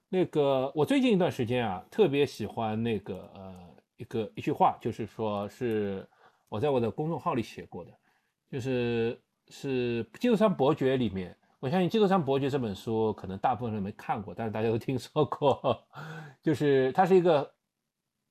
[0.10, 3.56] 那个，我最近一段时间啊，特别喜欢那个呃
[3.98, 6.08] 一个一句话，就是说是
[6.50, 7.91] 我在我的公众号里写过的，
[8.50, 15.86] 就是是《基督山伯爵》里面，我相信《基督山伯爵》这本书可能大部分人没看过，但是大家都听说过，
[16.42, 17.50] 就是它是一个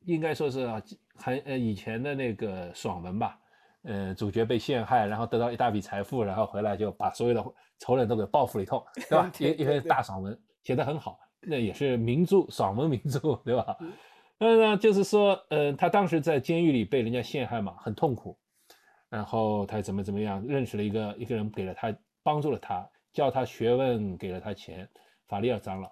[0.05, 0.83] 应该说是啊
[1.15, 3.39] 很呃以前的那个爽文吧，
[3.83, 7.45] 呃主角被陷害，然后得到一大笔财富，然后回来就把所有的
[7.79, 9.31] 仇人都给报复了一通，对吧？
[9.39, 13.77] 一一篇大爽文写得很好，那也是名著，爽文名著，对吧？
[14.39, 18.39] 那呢就是说，呃，他当时在监狱里被人家陷害嘛，很痛苦，
[19.09, 24.89] 然后他怎么怎么样，认识了一个一个人，给了他帮助了他，教他学问，给了他钱，
[25.29, 25.91] 法利尔长老。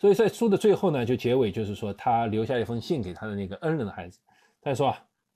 [0.00, 4.20] 所以在书的最后呢，就结尾就是说，他留下一封信给他的那个恩人的孩子，
[4.60, 4.94] 他说，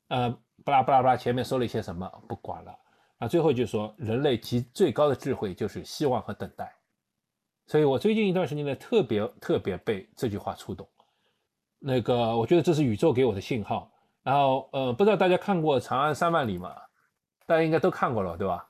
[0.09, 0.31] 呃，
[0.65, 2.79] 巴拉巴拉巴拉，前面说了一些什么，不管了，
[3.19, 6.73] 啊，最后就说，人类极最高的智慧就是希望和等待。
[7.67, 10.89] 所以我最近一段时间呢，特别特别被这句话触动。
[11.79, 13.92] 那个，我觉得这是宇宙给我的信号。
[14.23, 16.75] 然后，呃，不知道大家看过《长安三万里》吗？
[17.47, 18.69] 大家应该都看过了，对吧？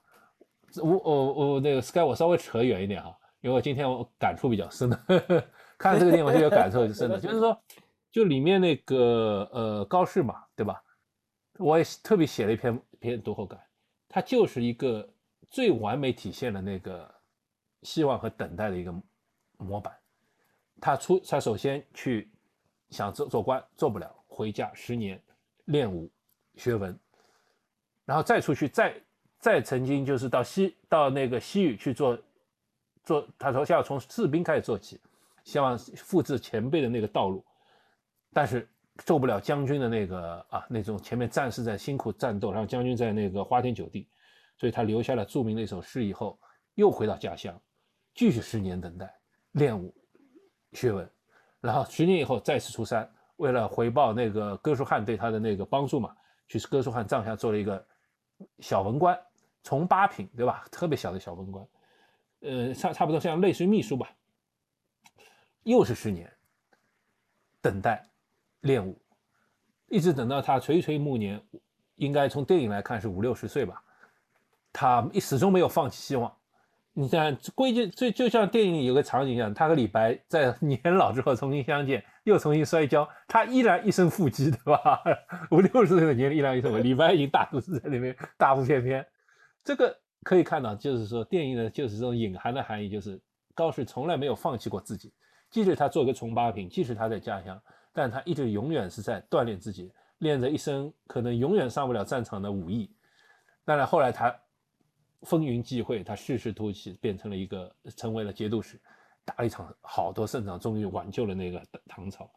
[0.83, 4.99] 我我我那个 Sky，我稍微扯远一点哈，因为我今天我感触比较深的，
[5.77, 7.63] 看这个电影我就有感受深的，就是说，
[8.11, 10.83] 就里面那个呃高适嘛，对吧？
[11.59, 13.61] 我也特别写了一篇篇读后感，
[14.09, 15.07] 它就是一个
[15.51, 17.15] 最完美体现了那个
[17.83, 18.95] 希望和等待的一个
[19.59, 19.95] 模板。
[20.81, 22.33] 他出他首先去
[22.89, 25.23] 想做做官，做不了，回家十年
[25.67, 26.11] 练武
[26.55, 26.99] 学文，
[28.05, 28.95] 然后再出去，再
[29.39, 32.19] 再曾经就是到西到那个西域去做
[33.05, 35.01] 做，他说要从士兵开始做起，
[35.45, 37.45] 希望复制前辈的那个道路，
[38.33, 38.69] 但是
[39.07, 44.09] 受不了将军的那个啊那种前面战士在辛苦战斗，然后将军在那个花天酒地，
[44.59, 46.39] 所以他留下了著名的一首诗以后，
[46.75, 47.61] 又回到家乡，
[48.15, 49.13] 继续十年等待
[49.53, 49.95] 练武
[50.73, 51.11] 学文，
[51.61, 56.15] 然后十年以后再次出山，为了回报那个哥舒翰对他的那个帮助嘛，
[56.49, 57.85] 去哥舒翰帐下做了一个
[58.61, 59.19] 小文官，
[59.63, 60.65] 从八品，对吧？
[60.71, 61.67] 特别小的小文官，
[62.41, 64.11] 呃，差差不多像类似于秘书吧。
[65.65, 66.33] 又是十年，
[67.61, 68.05] 等待
[68.61, 69.01] 练武，
[69.89, 71.41] 一直等到他垂垂暮年，
[71.97, 73.83] 应该从电影来看是五六十岁吧，
[74.73, 76.37] 他一始终没有放弃希望。
[76.95, 85.03] 你看，归结就就像电影里有个场景一样，他和李白在 年老之后重新相见，又重新摔跤，他依然一身腹肌，对吧？
[85.51, 89.07] 五六十岁的年龄依然一身腹肌，李白已经大肚子在那边大腹便便。
[89.65, 93.19] 这个可以看到，就是说电影呢，就是这种隐含的含义，就是
[93.55, 95.11] 高适从来没有放弃过自己，
[95.51, 97.59] 即使他做个从八品，即使他在家乡，
[97.95, 102.91] 但他一直永远是在锻炼自己，练着一身可能永远上不了战场的武艺。
[103.65, 104.37] 当然后来他。
[105.23, 108.81] 风云际会，他世事突起，变成了一个，成为了节度使，
[109.25, 112.31] 打了一场好多胜仗，终于挽救了那个唐朝。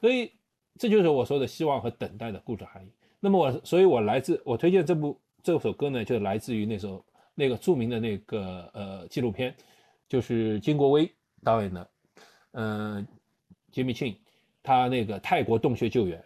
[0.00, 0.32] 所以
[0.78, 2.92] 这就是我说的希望和等待的故事含义。
[3.20, 9.54] 那么我，所以我来自我推荐这部这首歌呢，就来自于那首那个著名的那个呃纪录片，
[10.08, 11.10] 就是金国威
[11.42, 11.90] 导演的，
[12.52, 13.06] 嗯，
[13.70, 14.16] 杰米庆，
[14.62, 16.22] 他那个泰国洞穴救援。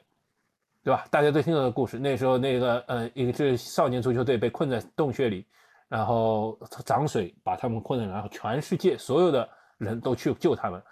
[0.85, 1.07] 对吧？
[1.11, 1.99] 大家都听到的故事。
[1.99, 5.45] 那时候，那个呃，一个少年足球队被困在洞穴里，
[5.89, 10.83] 然后涨水把他们困了，然后全世界所有的人都去救他们，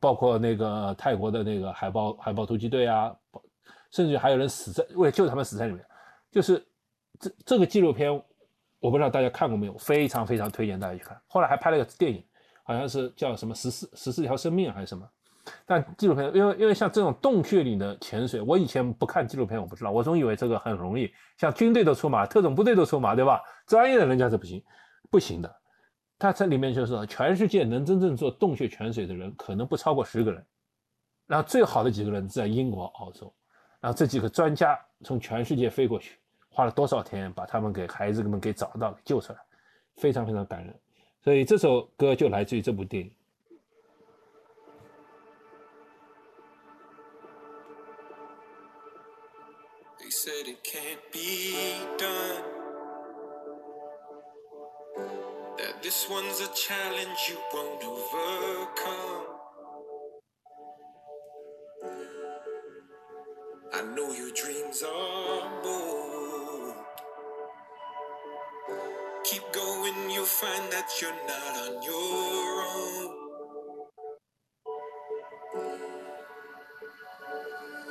[0.00, 3.14] 包括那个泰国的那个海豹海豹突击队啊，
[3.90, 5.84] 甚至还有人死在为了救他们死在里面。
[6.30, 6.66] 就是
[7.18, 8.10] 这这个纪录片，
[8.80, 11.20] 我不知道大家看过没有，非常非常推荐大家去看。
[11.26, 12.24] 后来还拍了个电影，
[12.64, 15.06] 好像是叫什么十四十四条生命还是什么。
[15.66, 23.40] 但纪录片，因为因为像这种洞穴里的潜水，我以前不看纪录片，我不知道，我总以为这个很容易，像军队都出马，特种部队都出马，对吧？
[23.66, 24.62] 专业的人家是不行，
[25.10, 25.54] 不行的。
[26.18, 30.44] 他这里面就是说，全世界能真正做洞穴潜水的人，可能不超过十个人。
[31.26, 33.32] 然后最好的几个人在英国、澳洲，
[33.80, 36.18] 然后这几个专家从全世界飞过去，
[36.48, 39.38] 花了多少天把他们给孩子们给找到、给救出来，
[39.96, 40.74] 非常非常感人。
[41.22, 43.12] 所以这首歌就来自于这部电影。
[50.24, 51.54] Said it can't be
[51.96, 52.42] done.
[55.58, 59.26] That this one's a challenge you won't overcome.
[63.72, 66.74] I know your dreams are bold.
[69.22, 73.28] Keep going, you'll find that you're not on your own.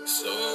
[0.05, 0.46] So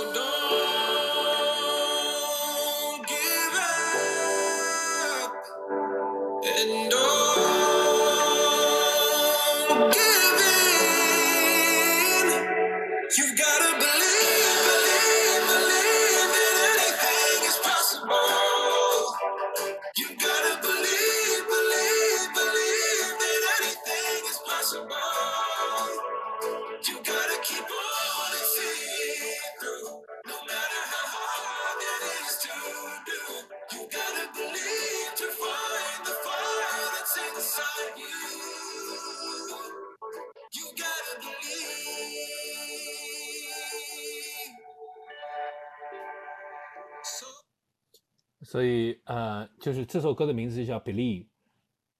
[49.92, 51.24] 这首歌的名字就叫《Believe》，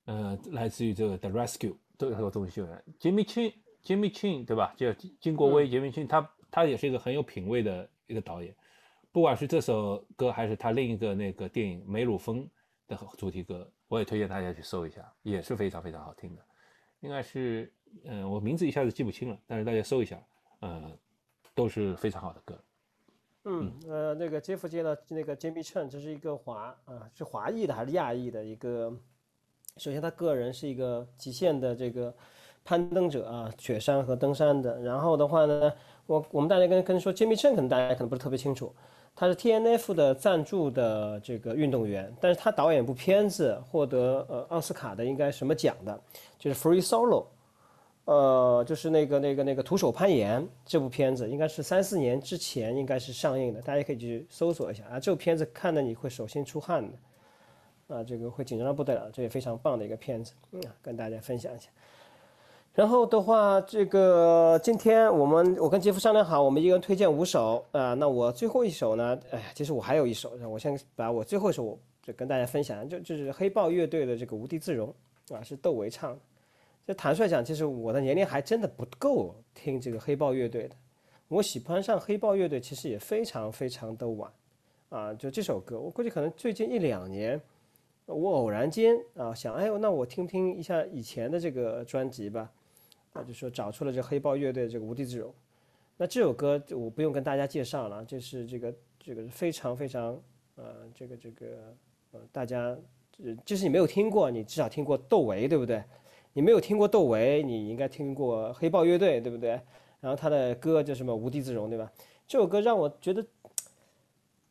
[0.07, 2.63] 呃，来自于这个《The Rescue》这个东西。
[2.99, 4.73] Jimmy Chin，Jimmy Chin 对吧？
[4.79, 4.91] 叫
[5.21, 8.57] 金国威，Jimmy Chin，他他也是一个很有品位的一个导演。
[9.11, 12.43] 不管是这首歌还是他另一个那个电影《梅鲁峰》
[12.89, 16.43] 的主题歌，我也推荐大家去搜一下，也是非常非常好听的。
[17.01, 17.71] 应该是，
[18.05, 20.19] 嗯、我名字一下子记不清了，但是大家搜一下，
[20.61, 20.99] 呃，
[21.55, 22.59] 都是非常好的歌。
[23.45, 28.93] 嗯，呃，那个杰夫接的那个 Jimmy Chen，这是一个华啊，是华裔的还是亚裔的一个？
[29.79, 32.15] 首先，他个人是一个极限的这个
[32.63, 34.79] 攀登者啊，雪山和登山的。
[34.81, 35.73] 然后的话呢，
[36.07, 38.73] 我我们大家跟跟说 Jimmy Chen，可能大家可能不是特别清楚，
[39.17, 46.01] 他是 TNF 的赞助的这个运动员，但是他导演部片子获得呃奥斯卡的应该什么奖的，
[46.39, 47.25] 就是 Free Solo。
[48.05, 54.99] 呃，就是那个那个那个徒手攀岩这部片子，应该是三四年之前应该是上映的，大家可以去搜索一下啊。
[54.99, 61.69] 这部片子看的你会手心出汗的，啊，这个会紧张的不得了，这也非常棒的一个片子，嗯，跟大家分享一下。
[62.75, 74.93] 然后的话，这个今天我们我跟杰夫商量好，我们一个人推荐五首啊、那我最后一首呢，哎，其实我还有一首，我先把我最后一首就跟大家分享，就就是黑豹乐队的这个《无地自容》
[75.37, 76.19] 啊，是窦唯唱的。
[76.87, 80.77] 这坦率讲，其实我的年龄还真的不够听这个黑豹乐队的。
[81.29, 84.31] 我喜欢上黑豹乐队其实也非常非常的晚，
[84.89, 87.41] 啊，就这首歌，我估计可能最近一两年，
[88.07, 92.51] 我偶然间啊想，哎呦，那我听听一下以前的这个专辑吧，
[93.13, 95.31] 啊，就说找出了这黑豹乐队的这个《无地自容》。
[95.97, 100.21] 那这首歌我不用跟大家介绍了，就是这个这个非常非常
[100.57, 101.47] 呃这个这个
[102.11, 102.77] 呃大家，
[103.45, 105.83] 就是你没有听过，你至少听过窦唯，对不对？
[106.33, 109.61] 你没有听过窦唯，你应该听过黑豹乐队，对不对？
[110.01, 111.93] 然后他的歌叫什么《无地自容》，对吧？
[112.27, 113.25] 这首歌让我觉得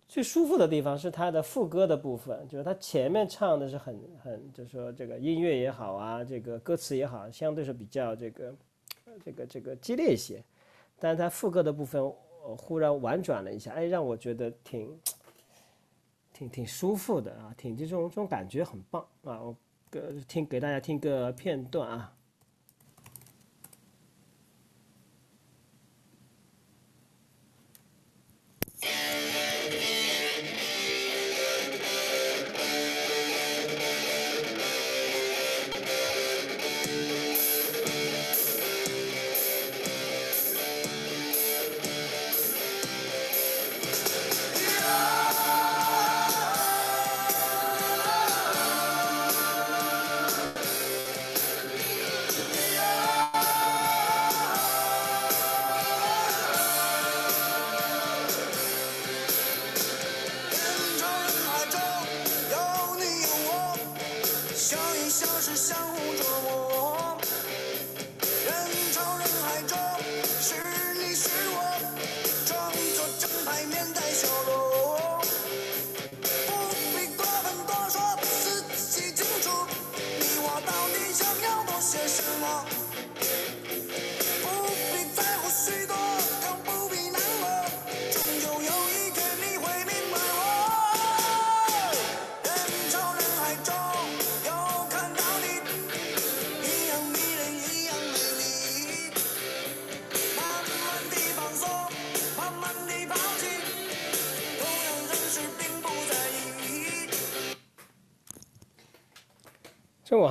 [0.08, 8.56] 最舒服的地方是他的副歌的部分，就是他前面唱的是很很，就是说这个音乐也好啊，这个歌词也好，相对是比较这个
[9.24, 10.44] 这个这个激烈一些，
[11.00, 12.14] 但是他副歌的部分、
[12.58, 15.00] 忽然婉转了一下，哎，让我觉得挺
[16.34, 19.42] 挺挺舒服的啊，挺这种这种感觉很棒啊！
[19.42, 19.56] 我
[19.92, 22.14] 给听给大家听个片段啊。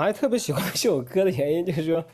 [0.01, 2.05] 还特别喜欢这首歌的原因，就是说，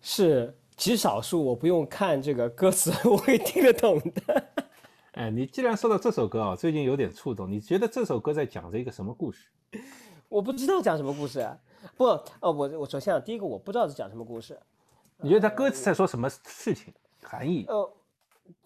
[0.00, 4.44] 是极少数我不用看这个歌词 我会听得懂的。
[5.12, 9.48] 哎，你既然说到这首歌啊，最近有点触动，你觉得这首歌在讲着一个什么故事？
[10.28, 11.56] 我不知道讲什么故事啊。
[11.96, 12.06] 不，
[12.40, 14.58] 哦，我我首先啊，第一个我不知道是讲什么故事。
[15.18, 16.92] 你觉得他歌词在说什么事情？
[17.22, 17.64] 含义？
[17.68, 17.92] 呃，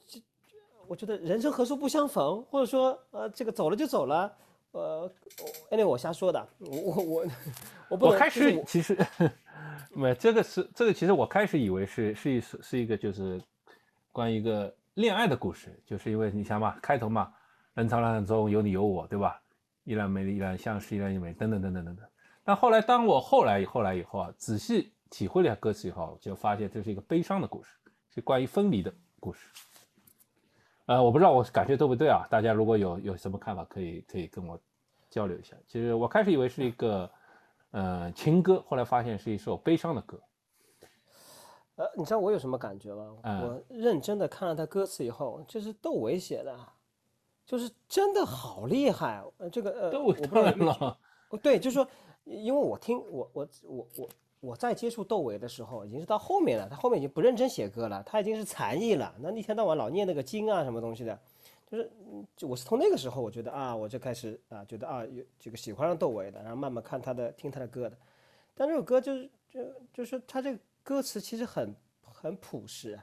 [0.06, 0.22] 这
[0.86, 4.34] 我觉得人生何处不相逢，或者说呃，这个走了就走了。
[4.72, 5.10] 呃
[5.70, 6.48] ，anyway，我瞎说的。
[6.58, 7.26] 我我我
[7.90, 8.16] 我不我。
[8.16, 8.96] 开就是始其实
[9.90, 13.40] 没这个是这个，其实我开始以为是是一首是一个就是
[14.12, 17.32] 关于一个恋爱的故事，就是因为你想嘛，开头嘛，
[17.74, 19.40] 人潮浪中有你有我，对吧？
[19.84, 22.06] 依然美丽，依然相识，依然优美，等等等等等等。
[22.44, 27.70] 但后来当我后来后来以后啊，仔细体会了一下歌词以后，就发现这是一个悲伤的故事，
[28.14, 29.48] 是关于分离的故事。
[30.88, 32.26] 呃，我不知道我感觉对不对啊？
[32.30, 34.58] 大家如果有有什么看法，可以可以跟我
[35.10, 35.54] 交流一下。
[35.66, 37.10] 其实我开始以为是一个
[37.72, 40.18] 呃情歌，后来发现是一首悲伤的歌。
[41.76, 43.16] 呃，你知道我有什么感觉吗？
[43.22, 46.58] 嗯我认真的看了他歌词以后，这是窦唯写的，
[47.44, 49.22] 就是真的好厉害。
[49.36, 51.86] 呃，这个呃，都我不知当然了，哦对，就是说，
[52.24, 54.08] 因为我听我我我我
[54.40, 59.14] 我在接触窦唯的时候，已经是到后面了，他后面已经不认真写歌了，他已经是残艺了。
[59.20, 61.18] 那一天到晚老念那个经啊什么东西的，
[61.66, 61.90] 就是
[62.36, 67.96] 就我是从那个时候我觉得啊，我就开始啊觉得啊有这个喜欢上窦唯的，然后慢慢看他的听他的歌的。
[68.54, 69.60] 但这首歌就是就
[69.92, 72.98] 就是他这个歌词其实很很朴实，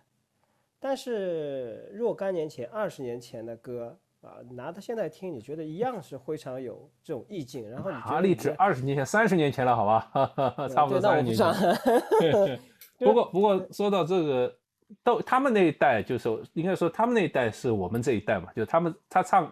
[0.79, 10.09] 但是若干年前、二十年前的歌啊，拿到现在听，你觉得一样是非常有这种意境，然后你觉哪里止得你的二十年前、三十年前了，好吧，
[10.69, 12.59] 差不多三十年前。
[12.97, 14.57] 不过不过说到这个，
[15.03, 19.51] 到他们那一代，就是应该说他们那一代是我们这一代嘛，就是他们他唱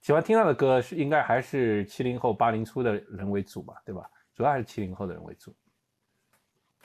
[0.00, 4.02] 喜欢听他的歌是应该还是七零后、八零初的人为主嘛，对吧？
[4.34, 5.54] 主要还是七零后的人为主。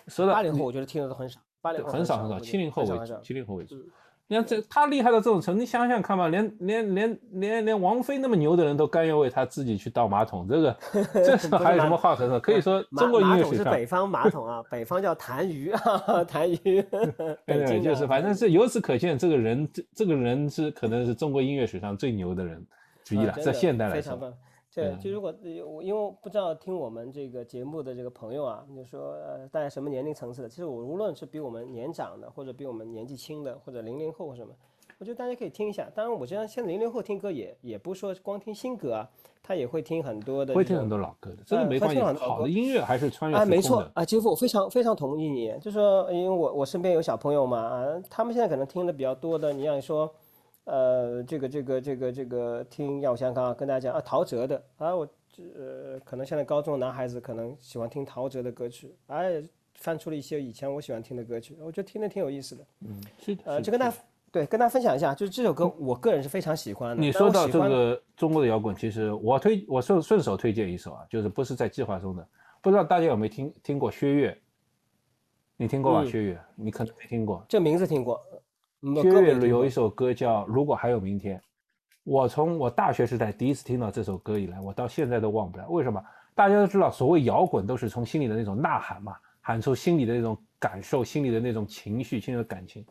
[0.08, 3.92] 说到八零后，我觉得听的都很少，八零后很少很少，七零后为主，七零后为主嗯。
[4.28, 10.78] 你看这他厉害到这种程度，你想想看吧，连连连连连王菲那么牛的人都甘愿为他自己去倒马桶，这个
[11.14, 12.40] 这还有什么话可说？
[12.40, 16.84] 可以说中国音马乐史上，桶是北方马桶啊，北方叫痰盂啊， 痰盂。
[17.46, 22.66] 对对，就是反正是由此可见，这个人这这个人是可能是中国音乐史上最牛的人
[23.04, 24.34] 之一了，在现代来说。
[24.76, 34.54] 对，嗯就如果因为我不知道听我们这个节目的这个朋友啊，就说呃大概什么年龄层次的，其实我无论是比我们年长的，或者比我们年纪轻的，或者零零后或什么，
[35.00, 35.90] 我觉得大家可以听一下。
[35.96, 39.10] 当然，我觉得现在零零后听歌也也不是说光听新歌啊，
[39.42, 41.96] 他也会听很多的会听很多老歌的，这个呃会没关系。
[41.96, 43.46] 听很多好的音乐还是穿越啊。
[43.46, 50.12] 没错啊，杰夫，我非常非常同意你，就说因为我我身边有小朋友嘛，啊，他们现在可能听的比较多的，你像说，
[50.66, 59.44] 呃，这个这个这个这个听，要我想想看啊，跟大家讲啊，陶喆的啊，我这呃，可能现在高中男孩子可能喜欢听陶喆的歌曲，哎，
[59.76, 63.98] 翻出了一些以前我喜欢听的歌曲，我觉得听的挺有意思的，嗯，是的呃，就跟大家
[64.32, 67.02] 对跟大家分享一下，就是这首歌我个人是非常喜欢的。
[67.02, 72.28] 你说到这个中国的摇滚，其实我推我顺顺手推荐一首啊，就是不是在计划中的，
[72.62, 74.38] 不知道大家有没有听听过薛岳？
[75.58, 76.02] 你听过吧？
[76.04, 77.46] 嗯薛岳，你可能没听过。
[77.48, 78.22] 这名字听过，
[78.86, 81.40] 嗯薛岳有一首歌叫《如果还有明天》，
[82.04, 85.68] 我从我大学时代第一次听到这首歌以来，我到现在都忘不了。
[85.70, 86.00] 为什么？
[86.36, 92.86] 大家都知道，所谓摇滚都是从心里的那种呐喊嘛，喊出心里的那种感受，心里的那种情绪，心里的感情。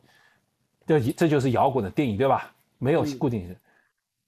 [0.85, 2.53] 这这就是摇滚的定义，对吧？
[2.79, 3.55] 没有固定性。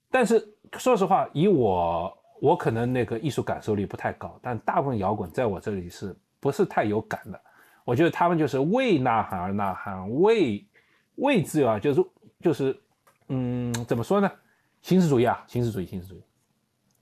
[0.09, 0.47] 但是
[0.79, 7.41] 说实话，以我我可能那个艺术感受力不太高，但大部分摇滚在我这里是不是太有感的？
[7.85, 10.65] 我觉得他们就是为呐喊而呐喊，为
[11.17, 12.05] 位置啊，就是
[12.41, 12.79] 就是
[13.29, 14.31] 嗯，怎么说呢？
[14.83, 16.23] 形式主义啊，形式主义，形式主义。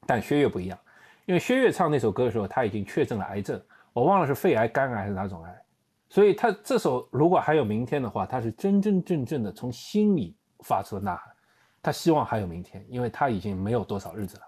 [0.07, 0.79] 但薛岳不一样，
[1.27, 3.61] 因为薛岳唱那首歌的时候，他已经确诊了癌症，
[3.93, 5.62] 我忘了是肺癌、肝癌还是哪种癌，
[6.09, 11.35] 所以他这首如果还有明天的话，他是真真正正的从心里发出的呐喊，
[11.83, 14.43] 他希望还有明天，因为他已经没有多少日子了。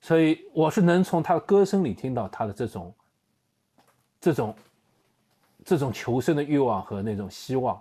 [0.00, 2.94] 所以我是能从他的歌声里听到他的这种
[4.20, 4.56] 这种
[5.64, 7.80] 这种求生的欲望和那种希望，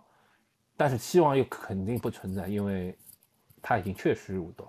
[0.80, 2.96] 但是希望又肯定不存在，因为
[3.62, 4.66] 它已经确实无多。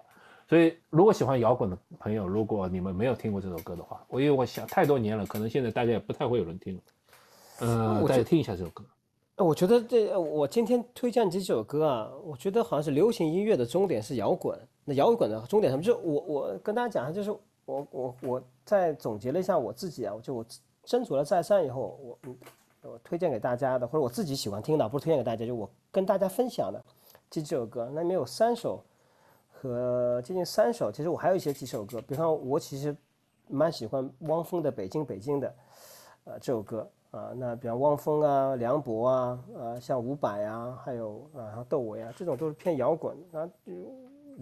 [0.48, 6.82] 所以，如果喜欢摇滚的朋友，如果你们没有听过这首歌的话，我因为我想太多年了，可能现在大家也不太会有人听了。
[7.60, 8.84] 呃，大家听一下这首歌。
[9.36, 15.82] 呃我觉得这呃我今天推荐这首歌啊，我觉得好像是流行音乐的终点是摇滚，那摇滚的终点什么？
[15.82, 17.30] 就是我我跟大家讲一下，就是
[17.64, 20.44] 我我我在总结了一下我自己啊，就我
[20.84, 22.36] 斟酌了再三以后，我嗯
[22.82, 26.82] 我推荐给大家的，或者我自己喜欢听的，不是推荐给大家，就我跟大家分享的
[27.30, 28.82] 这几首歌，那里面有三首
[29.50, 32.96] 和接近三首，其实我还有一些几首歌，比方我其实
[33.48, 35.54] 蛮喜欢汪峰的《北京北京》的，
[36.24, 43.48] 呃这首歌啊，那比方汪峰啊、梁博啊，呃像伍佰啊，还有啊然后窦唯啊，这种都是偏摇滚啊。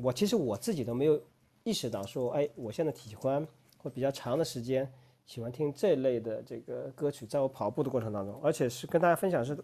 [0.00, 1.20] 我其实我自己都没有
[1.64, 3.44] 意识到说，哎，我现在喜欢
[3.78, 4.88] 会比较长的时间
[5.28, 9.56] 喜欢听这类的这个歌曲，在我跑步的过程当中，而且是跟大家分享是。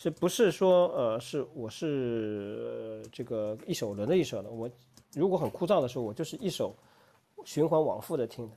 [0.00, 4.48] 是不是说呃是我是呃这个一首轮着一首的？
[4.48, 4.70] 我
[5.12, 6.72] 如果很枯燥的时候，我就是一首
[7.44, 8.56] 循环往复的听的。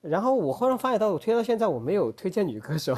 [0.00, 2.92] 然后我忽然发现到，我推到现在我没有推荐女歌手，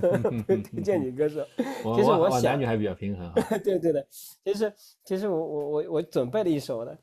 [0.48, 1.44] 推荐女歌手。
[1.58, 3.42] 其实我想我男女还比较平衡哈。
[3.62, 4.06] 对对的，
[4.42, 4.72] 其实
[5.04, 6.96] 其实我我我我准备了一首的，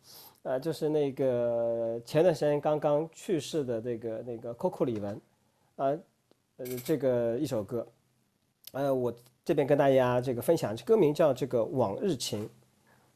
[0.44, 5.16] 呃，就是那个前段时间刚刚去世的那个那个 Coco 李玟，
[5.78, 5.88] 啊、
[6.58, 7.88] 呃，这个一首歌，
[8.74, 9.14] 呃，我
[9.46, 12.50] 这边跟大家这个分享，歌名叫这个《往日情》，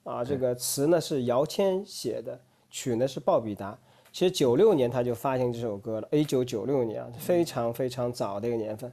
[0.09, 3.77] 啊，这个词呢是姚谦写的，曲呢是鲍比达。
[4.13, 8.91] 其实九六年他就发行这首歌了，一九九六年啊，非常非常早的一个年份。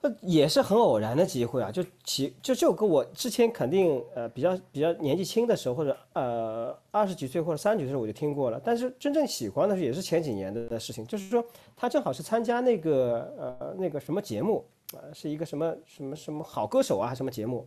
[0.00, 11.44] 那，也是很偶然的机会啊，就其就这首歌我之前肯定呃比较比较年纪轻的时候，或者呃二十几岁或者三十几岁我就听过了，但是真正喜欢的是也是前几年的事情，就是说
[11.76, 17.66] 他正好是参加那个呃那个什么节目、呃是一个什么什么什么好歌手啊什么节目，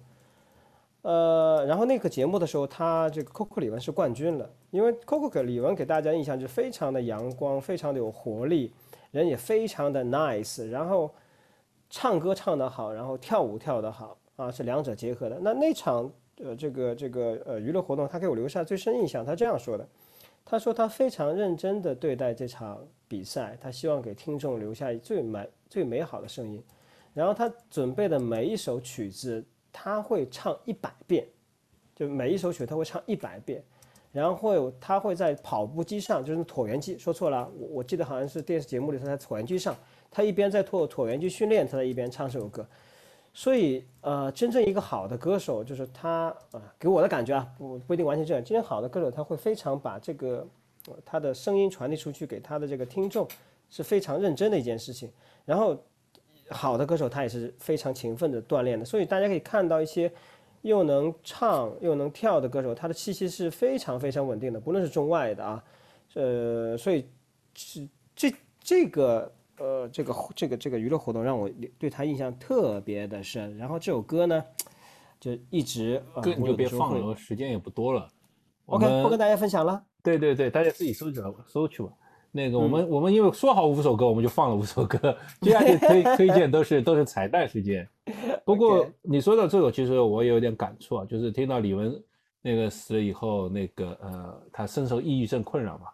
[1.01, 8.71] 呃，然后那个节目的时候，他这个 Coco 李玟是冠军了，因为 Coco 李玟给大家印象就非常的阳光，非常的有活力，
[9.11, 11.11] 人也非常的 nice，然后
[11.89, 15.39] 唱歌唱得好，然后跳舞跳得好啊，是两者结合的。
[15.41, 19.87] 那那场呃这个这个呃娱乐活动，他给我留下最深印象，他这样说的，
[20.45, 22.77] 他说他非常认真的对待这场
[23.07, 26.63] 比赛，他希望给听众留下最美最美好的声音，
[27.13, 29.43] 然后他准备的每一首曲子。
[29.71, 31.23] 他会唱一百遍，
[31.95, 33.63] 就每一首曲他会唱一百遍，
[34.11, 39.75] 然后他会在跑步机上，就是椭圆机，说错了，我我记得好像是电视节目里他在椭圆机上，
[40.11, 42.65] 他一边在椭椭圆机训练，他在一边唱这首歌。
[43.33, 48.43] 所以呃，真正一个好的歌手，就是他啊、给我的感觉啊，不不一定完全这样。
[48.43, 50.47] 真正好的歌手，他会非常把这个、
[51.05, 53.27] 他的声音传递出去给他的这个听众，
[53.69, 55.11] 是非常认真的一件事情。
[55.45, 55.77] 然后。
[56.51, 60.11] 好的歌手，他也是非常勤奋的锻炼的，所以大家可以看到一些
[60.63, 65.63] 又能唱又能跳的歌手，他的气息是非常非常稳定的，不论是中外的啊，
[66.15, 67.07] 呃，所以
[67.53, 68.33] 是这
[68.63, 73.57] 这个呃这个这个这个娱乐活动让我对他印象特别的深。
[73.57, 74.43] 然后这首歌呢，
[75.19, 78.07] 就一直呃歌你就别放了，时间也不多了。
[78.65, 79.83] OK，不跟大家分享了。
[80.01, 81.89] 对对对，大家自己搜去吧搜去吧。
[82.31, 87.87] 那个我们、嗯、我们因为说好五首歌，我们就放了五首歌， 接下来 推推荐都是都是彩蛋时间。
[88.45, 92.01] 不过你说到这个，其实我也有点感触啊，就是听到李玟
[92.41, 95.87] 那个死了以后，那个呃，他深受抑郁症困扰嘛。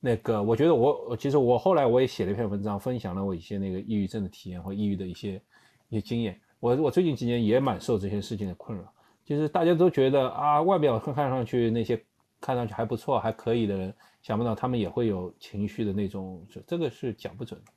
[0.00, 5.40] 那个我觉得我其实我后来我也写了一篇文章，分享了我一些那个抑郁症的体验和抑郁的一些
[5.88, 6.40] 一些经验。
[6.60, 8.84] 我我最近几年也蛮受这些事情的困扰。
[9.24, 12.02] 就是大家都觉得啊，外表看上去那些
[12.40, 13.94] 看上去还不错、还可以的人。
[14.22, 17.72] 想不到他们也会有情绪的那种，这这个是讲不准的。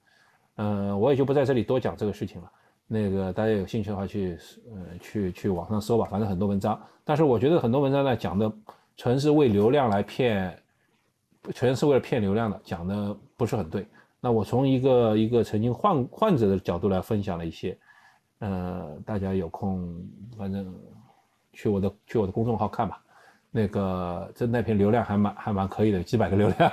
[0.56, 2.52] 呃，我也就不在这里多讲这个事情了。
[2.88, 4.38] 那个大家有兴趣的话去，
[4.74, 6.82] 呃，去去网上搜吧，反正很多文章。
[7.04, 8.52] 但是我觉得很多文章呢讲的
[8.98, 10.58] 纯是为流量来骗，
[11.54, 13.88] 全是为了骗流量的，讲的不是很对。
[14.20, 17.78] 那我从一个一个曾经患患者的角度来分享了一些，
[18.40, 20.74] 呃，大家有空反正
[21.54, 23.02] 去我的去我的公众号看吧。
[23.54, 26.72] 那个这那篇流量还蛮还蛮可以的，几百个流量，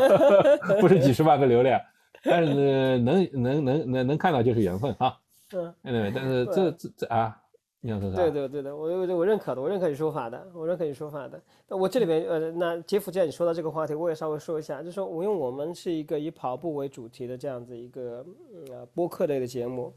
[0.80, 1.78] 不是几十万个流量，
[2.22, 5.14] 但是能能能能能看到就是缘分啊。
[5.52, 7.36] 嗯，对，但是这这这啊，
[7.82, 8.16] 你想说啥？
[8.16, 11.40] 对对对的，我我我认可的，我认可你说法的，我认可你说法的。
[11.66, 18.24] 那我这里边呃，那杰夫既然你说到这个话题，我也稍微说一下，就是说我因为我们是一个以跑步为主题的这样子一个
[18.70, 19.92] 呃播客类的节目，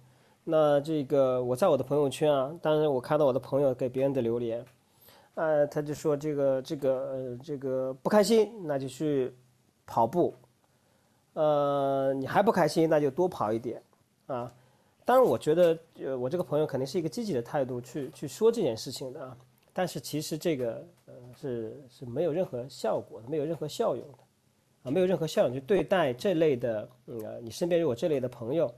[0.46, 4.64] 那这个我在我的朋友圈啊，当然我看到我的朋友给别人的留言。
[5.36, 9.34] 呃，他就说这个这个呃这个不开心，那就去
[9.86, 10.34] 跑步。
[11.34, 13.82] 呃，你还不开心，那就多跑一点
[14.28, 14.50] 啊。
[15.06, 19.38] 当然，我觉得呃我这个朋友肯定是一个积极的态度去去说这件事情的啊。
[19.74, 24.18] 但是其实这个呃是是没有任何效果的，没有任何效用的
[24.84, 25.54] 啊，没有任何效用。
[25.54, 28.74] 就对待这类的嗯、呃，你身边如果这类的朋友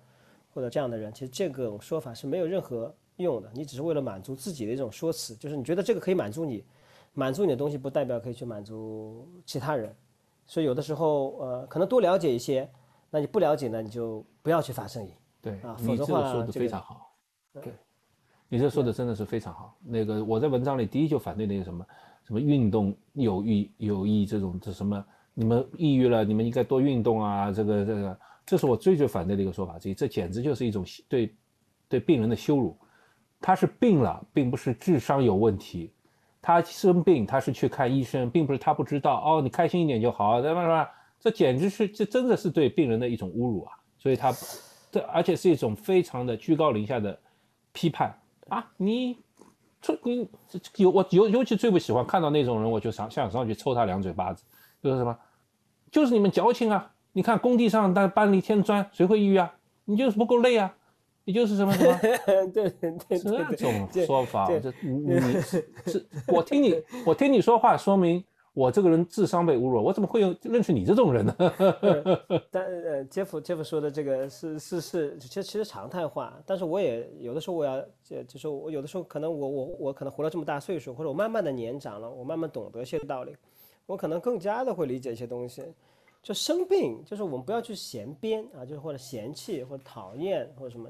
[0.53, 2.93] 或者这样的人，其实这个说法是没有任何。
[3.17, 6.65] 用的，你只是为了满足自己的一种说辞，就是你觉得这个可以满足你，
[7.13, 9.95] 满足你的东西不代表可以去满足其他人，
[10.45, 12.69] 所以有的时候呃，可能多了解一些，
[13.09, 15.13] 那你不了解呢，你就不要去发生意。
[15.45, 17.11] 对啊，你这个说的非常好，
[17.53, 17.71] 对，
[18.49, 19.77] 你这说的真的是非常好。
[19.83, 21.85] 那个我在文章里第一就反对那个什么
[22.23, 31.35] 什么运动有益有益这种这什么你们抑郁了，你们应该多运动啊，这个这个，这是我最最反对的一个说法之一，这简直就是一种对
[31.87, 32.75] 对病人的羞辱。
[33.39, 35.93] 他是病了，并不是智商有问题，
[36.41, 40.89] 他生病他是去看医生，并不是他不知道哦，你开心一点就好，对吧？
[41.19, 43.73] 这简直是这真的是对病人的一种侮辱啊！
[43.99, 44.33] 所以他
[44.95, 47.19] 这而且是一种非常的居高临下的
[47.73, 48.17] 批判
[48.47, 48.71] 啊！
[48.77, 49.17] 你。
[49.81, 50.27] 这你
[50.77, 54.43] 有我尤尤其最不喜欢看到那种人，我就想想上去抽他两嘴巴子，
[54.81, 55.15] 就是什么，
[55.91, 56.91] 就是你们矫情啊！
[57.11, 59.53] 你看工地上搬搬了一天砖，谁会抑郁啊？
[59.83, 60.75] 你就是不够累啊！
[61.23, 61.99] 你就是什么什么？
[62.01, 63.19] 对对对，
[63.55, 65.69] 这种说法，这你你是
[66.29, 68.23] 我听你我听你说话，说明。
[68.55, 71.35] 我这个人智商被侮辱，我怎么会有认识你这种人呢？
[72.49, 76.41] 但呃，杰夫杰夫说的这个是是是，其实其实常态化。
[76.45, 83.35] 但是我也有的时候我要，就就是我有的时候可能我我我可能活了这么大岁数，或者我慢慢的年长了，我慢慢懂得一些道理，
[83.85, 85.61] 我可能更加的会理解一些东西。
[86.23, 90.89] 就生病，就是我们不要去嫌编啊，就是或者嫌弃或者讨厌或者什么，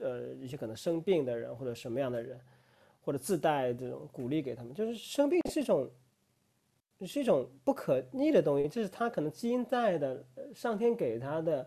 [0.00, 2.40] 呃，一些可能生病的人或者什么样的人，
[3.04, 5.88] 或者自带这种鼓励给他们，就是生病是一种。
[7.06, 10.24] 是一种不可逆的东西，这是他可能基因带的，
[10.54, 11.66] 上天给他的，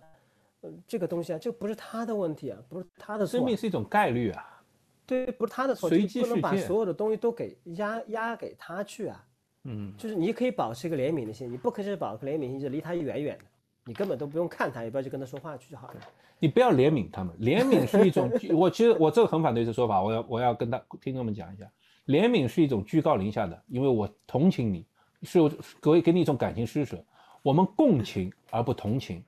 [0.61, 3.37] 呃，这个东西啊，这不是他的问题啊，不是他的错。
[3.37, 4.63] 生命是一种概率啊，
[5.05, 9.23] 对，不是他的错，随机不能把所有的东西都给压压给他去啊。
[9.65, 13.43] 嗯，就是你可以保持一个怜悯的心，你不可以保持怜悯心，就离他远远的，
[13.85, 15.95] 你根本都不用看他，也不要去跟他说话去就好了。
[16.39, 21.69] 你不要怜悯他们，怜悯是一种， 我其实我这个很反对这说法，我要我要跟他听众们讲一下，
[22.05, 24.87] 怜悯是一种居高临下的，因为我同情你。
[25.23, 25.39] 是
[25.81, 27.03] 给给你一种感情施舍，
[27.41, 29.23] 我们共情而不同情。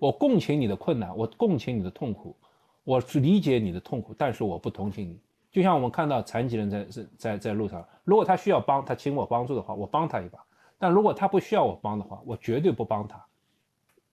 [0.00, 2.34] 我共情你的困难，我共情你的痛苦，
[2.82, 5.18] 我是理解你的痛苦，但是我不同情你。
[5.52, 10.40] 就像我们看到残疾人在在在在路上，如果他需要帮，他请我帮助的话，我帮他一把；
[10.78, 13.24] 但如果他不需要我帮的话，我绝对不帮他。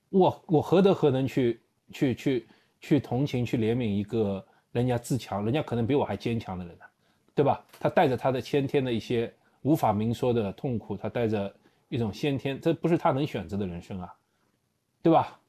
[0.09, 1.59] 我我何德何能去
[1.91, 2.47] 去去
[2.79, 6.85] 去同情、去怜悯一个人家自强、人家可能比我还坚强的人呢？
[7.33, 7.65] 对吧？
[7.79, 9.33] 他带着他的先天的一些。
[9.63, 11.53] 无法明说的痛苦，他带着
[11.89, 14.13] 一种先天，这不是他能选择的人生啊，
[15.01, 15.39] 对吧？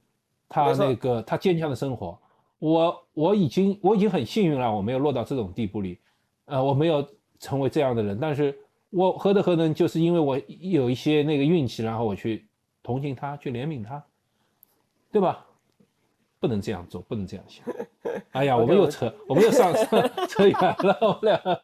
[0.49, 2.19] 他那个他坚强的生活，
[2.59, 5.99] 我我已经我已经很幸运了，我没有落到这种地步里，
[6.45, 7.07] 呃，我没有
[7.41, 8.57] 成为这样的人，但是
[8.91, 12.47] 我何德何能，就是因为我有一些那个运气，然后我去
[12.83, 14.05] 同情他，去怜悯他，
[15.11, 15.45] 对吧？
[16.41, 17.65] 不能这样做，不能这样想。
[18.33, 19.73] 哎呀，我们又扯，我们又上
[20.29, 21.61] 扯远了，我们俩，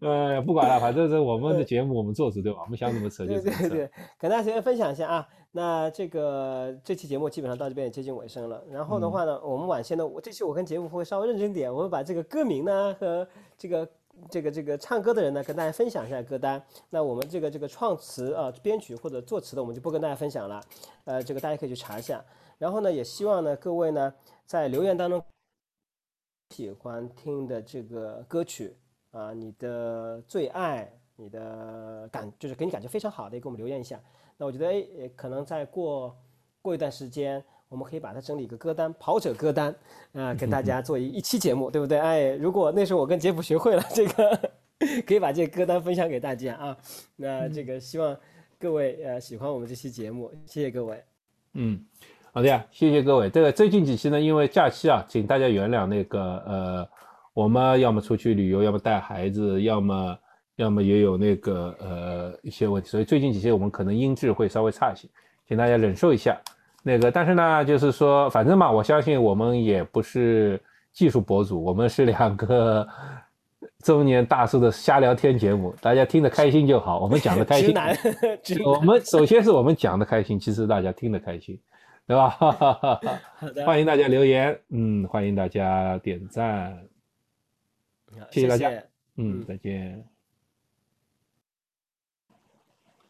[0.00, 2.60] 呃，不管了，反正是我们的节目，我们做主对吧？
[2.62, 3.60] 我们想怎么扯就怎么扯。
[3.60, 5.26] 对对对，跟大家随便分享一下啊。
[5.50, 8.62] 那这个这期节目基本上到这边也接近尾声了。
[8.70, 13.88] 然后的话呢，我们晚些呢，我这期我跟节目会稍微认真点，我会把这个歌名呢和这个
[14.30, 16.62] 这个这个唱歌的人呢跟大家分享一下歌单。
[16.90, 20.60] 那我们这个这个创词啊、编曲或者作词的，我们就不跟大家分享了。
[21.06, 22.22] 呃，这个大家可以去查一下。
[22.58, 24.12] 然后呢，也希望呢各位呢
[24.44, 25.22] 在留言当中
[26.50, 28.76] 喜欢听的这个歌曲
[29.12, 34.00] 啊，你的最爱，你的感就是给你感觉非常好的，也给我们留言一下。
[34.36, 36.16] 那我觉得哎，可能再过
[36.60, 39.74] 过一段时间，我们可以把它整理一个歌单，跑者歌单
[40.12, 41.98] 啊，跟大家 做一一期节目，对不对？
[41.98, 44.50] 哎，如果那时候我跟杰普学会了这个，
[45.06, 46.76] 可以把这个歌单分享给大家啊。
[47.16, 48.18] 那这个希望
[48.58, 51.04] 各位呃喜欢我们这期节目，谢谢各位。
[51.52, 51.84] 嗯。
[52.38, 53.28] 好的呀，谢谢各位。
[53.28, 56.88] 这个最近几期呢，因为假期啊，请大家原谅那个呃，
[57.34, 60.16] 我们要么出去旅游，要么带孩子，要么
[60.54, 65.08] 要么也有那个呃一些问题，所以最近几期我们可能音质会稍微差一些，
[65.48, 66.40] 请大家忍受一下。
[66.84, 70.62] 那个，但是呢，就是说，反正嘛，我相信我们也不是
[70.92, 72.86] 技术博主，我们是两个
[73.82, 77.00] 中年大叔的瞎聊天节目，大家听得开心就好。
[77.00, 77.74] 我们讲的开心，
[78.64, 81.58] 我们首先是我们讲的开心，其实大家听得开心。
[82.08, 82.30] 对吧？
[83.66, 86.88] 欢迎大家留言，嗯，欢迎大家点赞，
[88.30, 88.82] 谢谢大家，
[89.16, 90.02] 嗯，再见。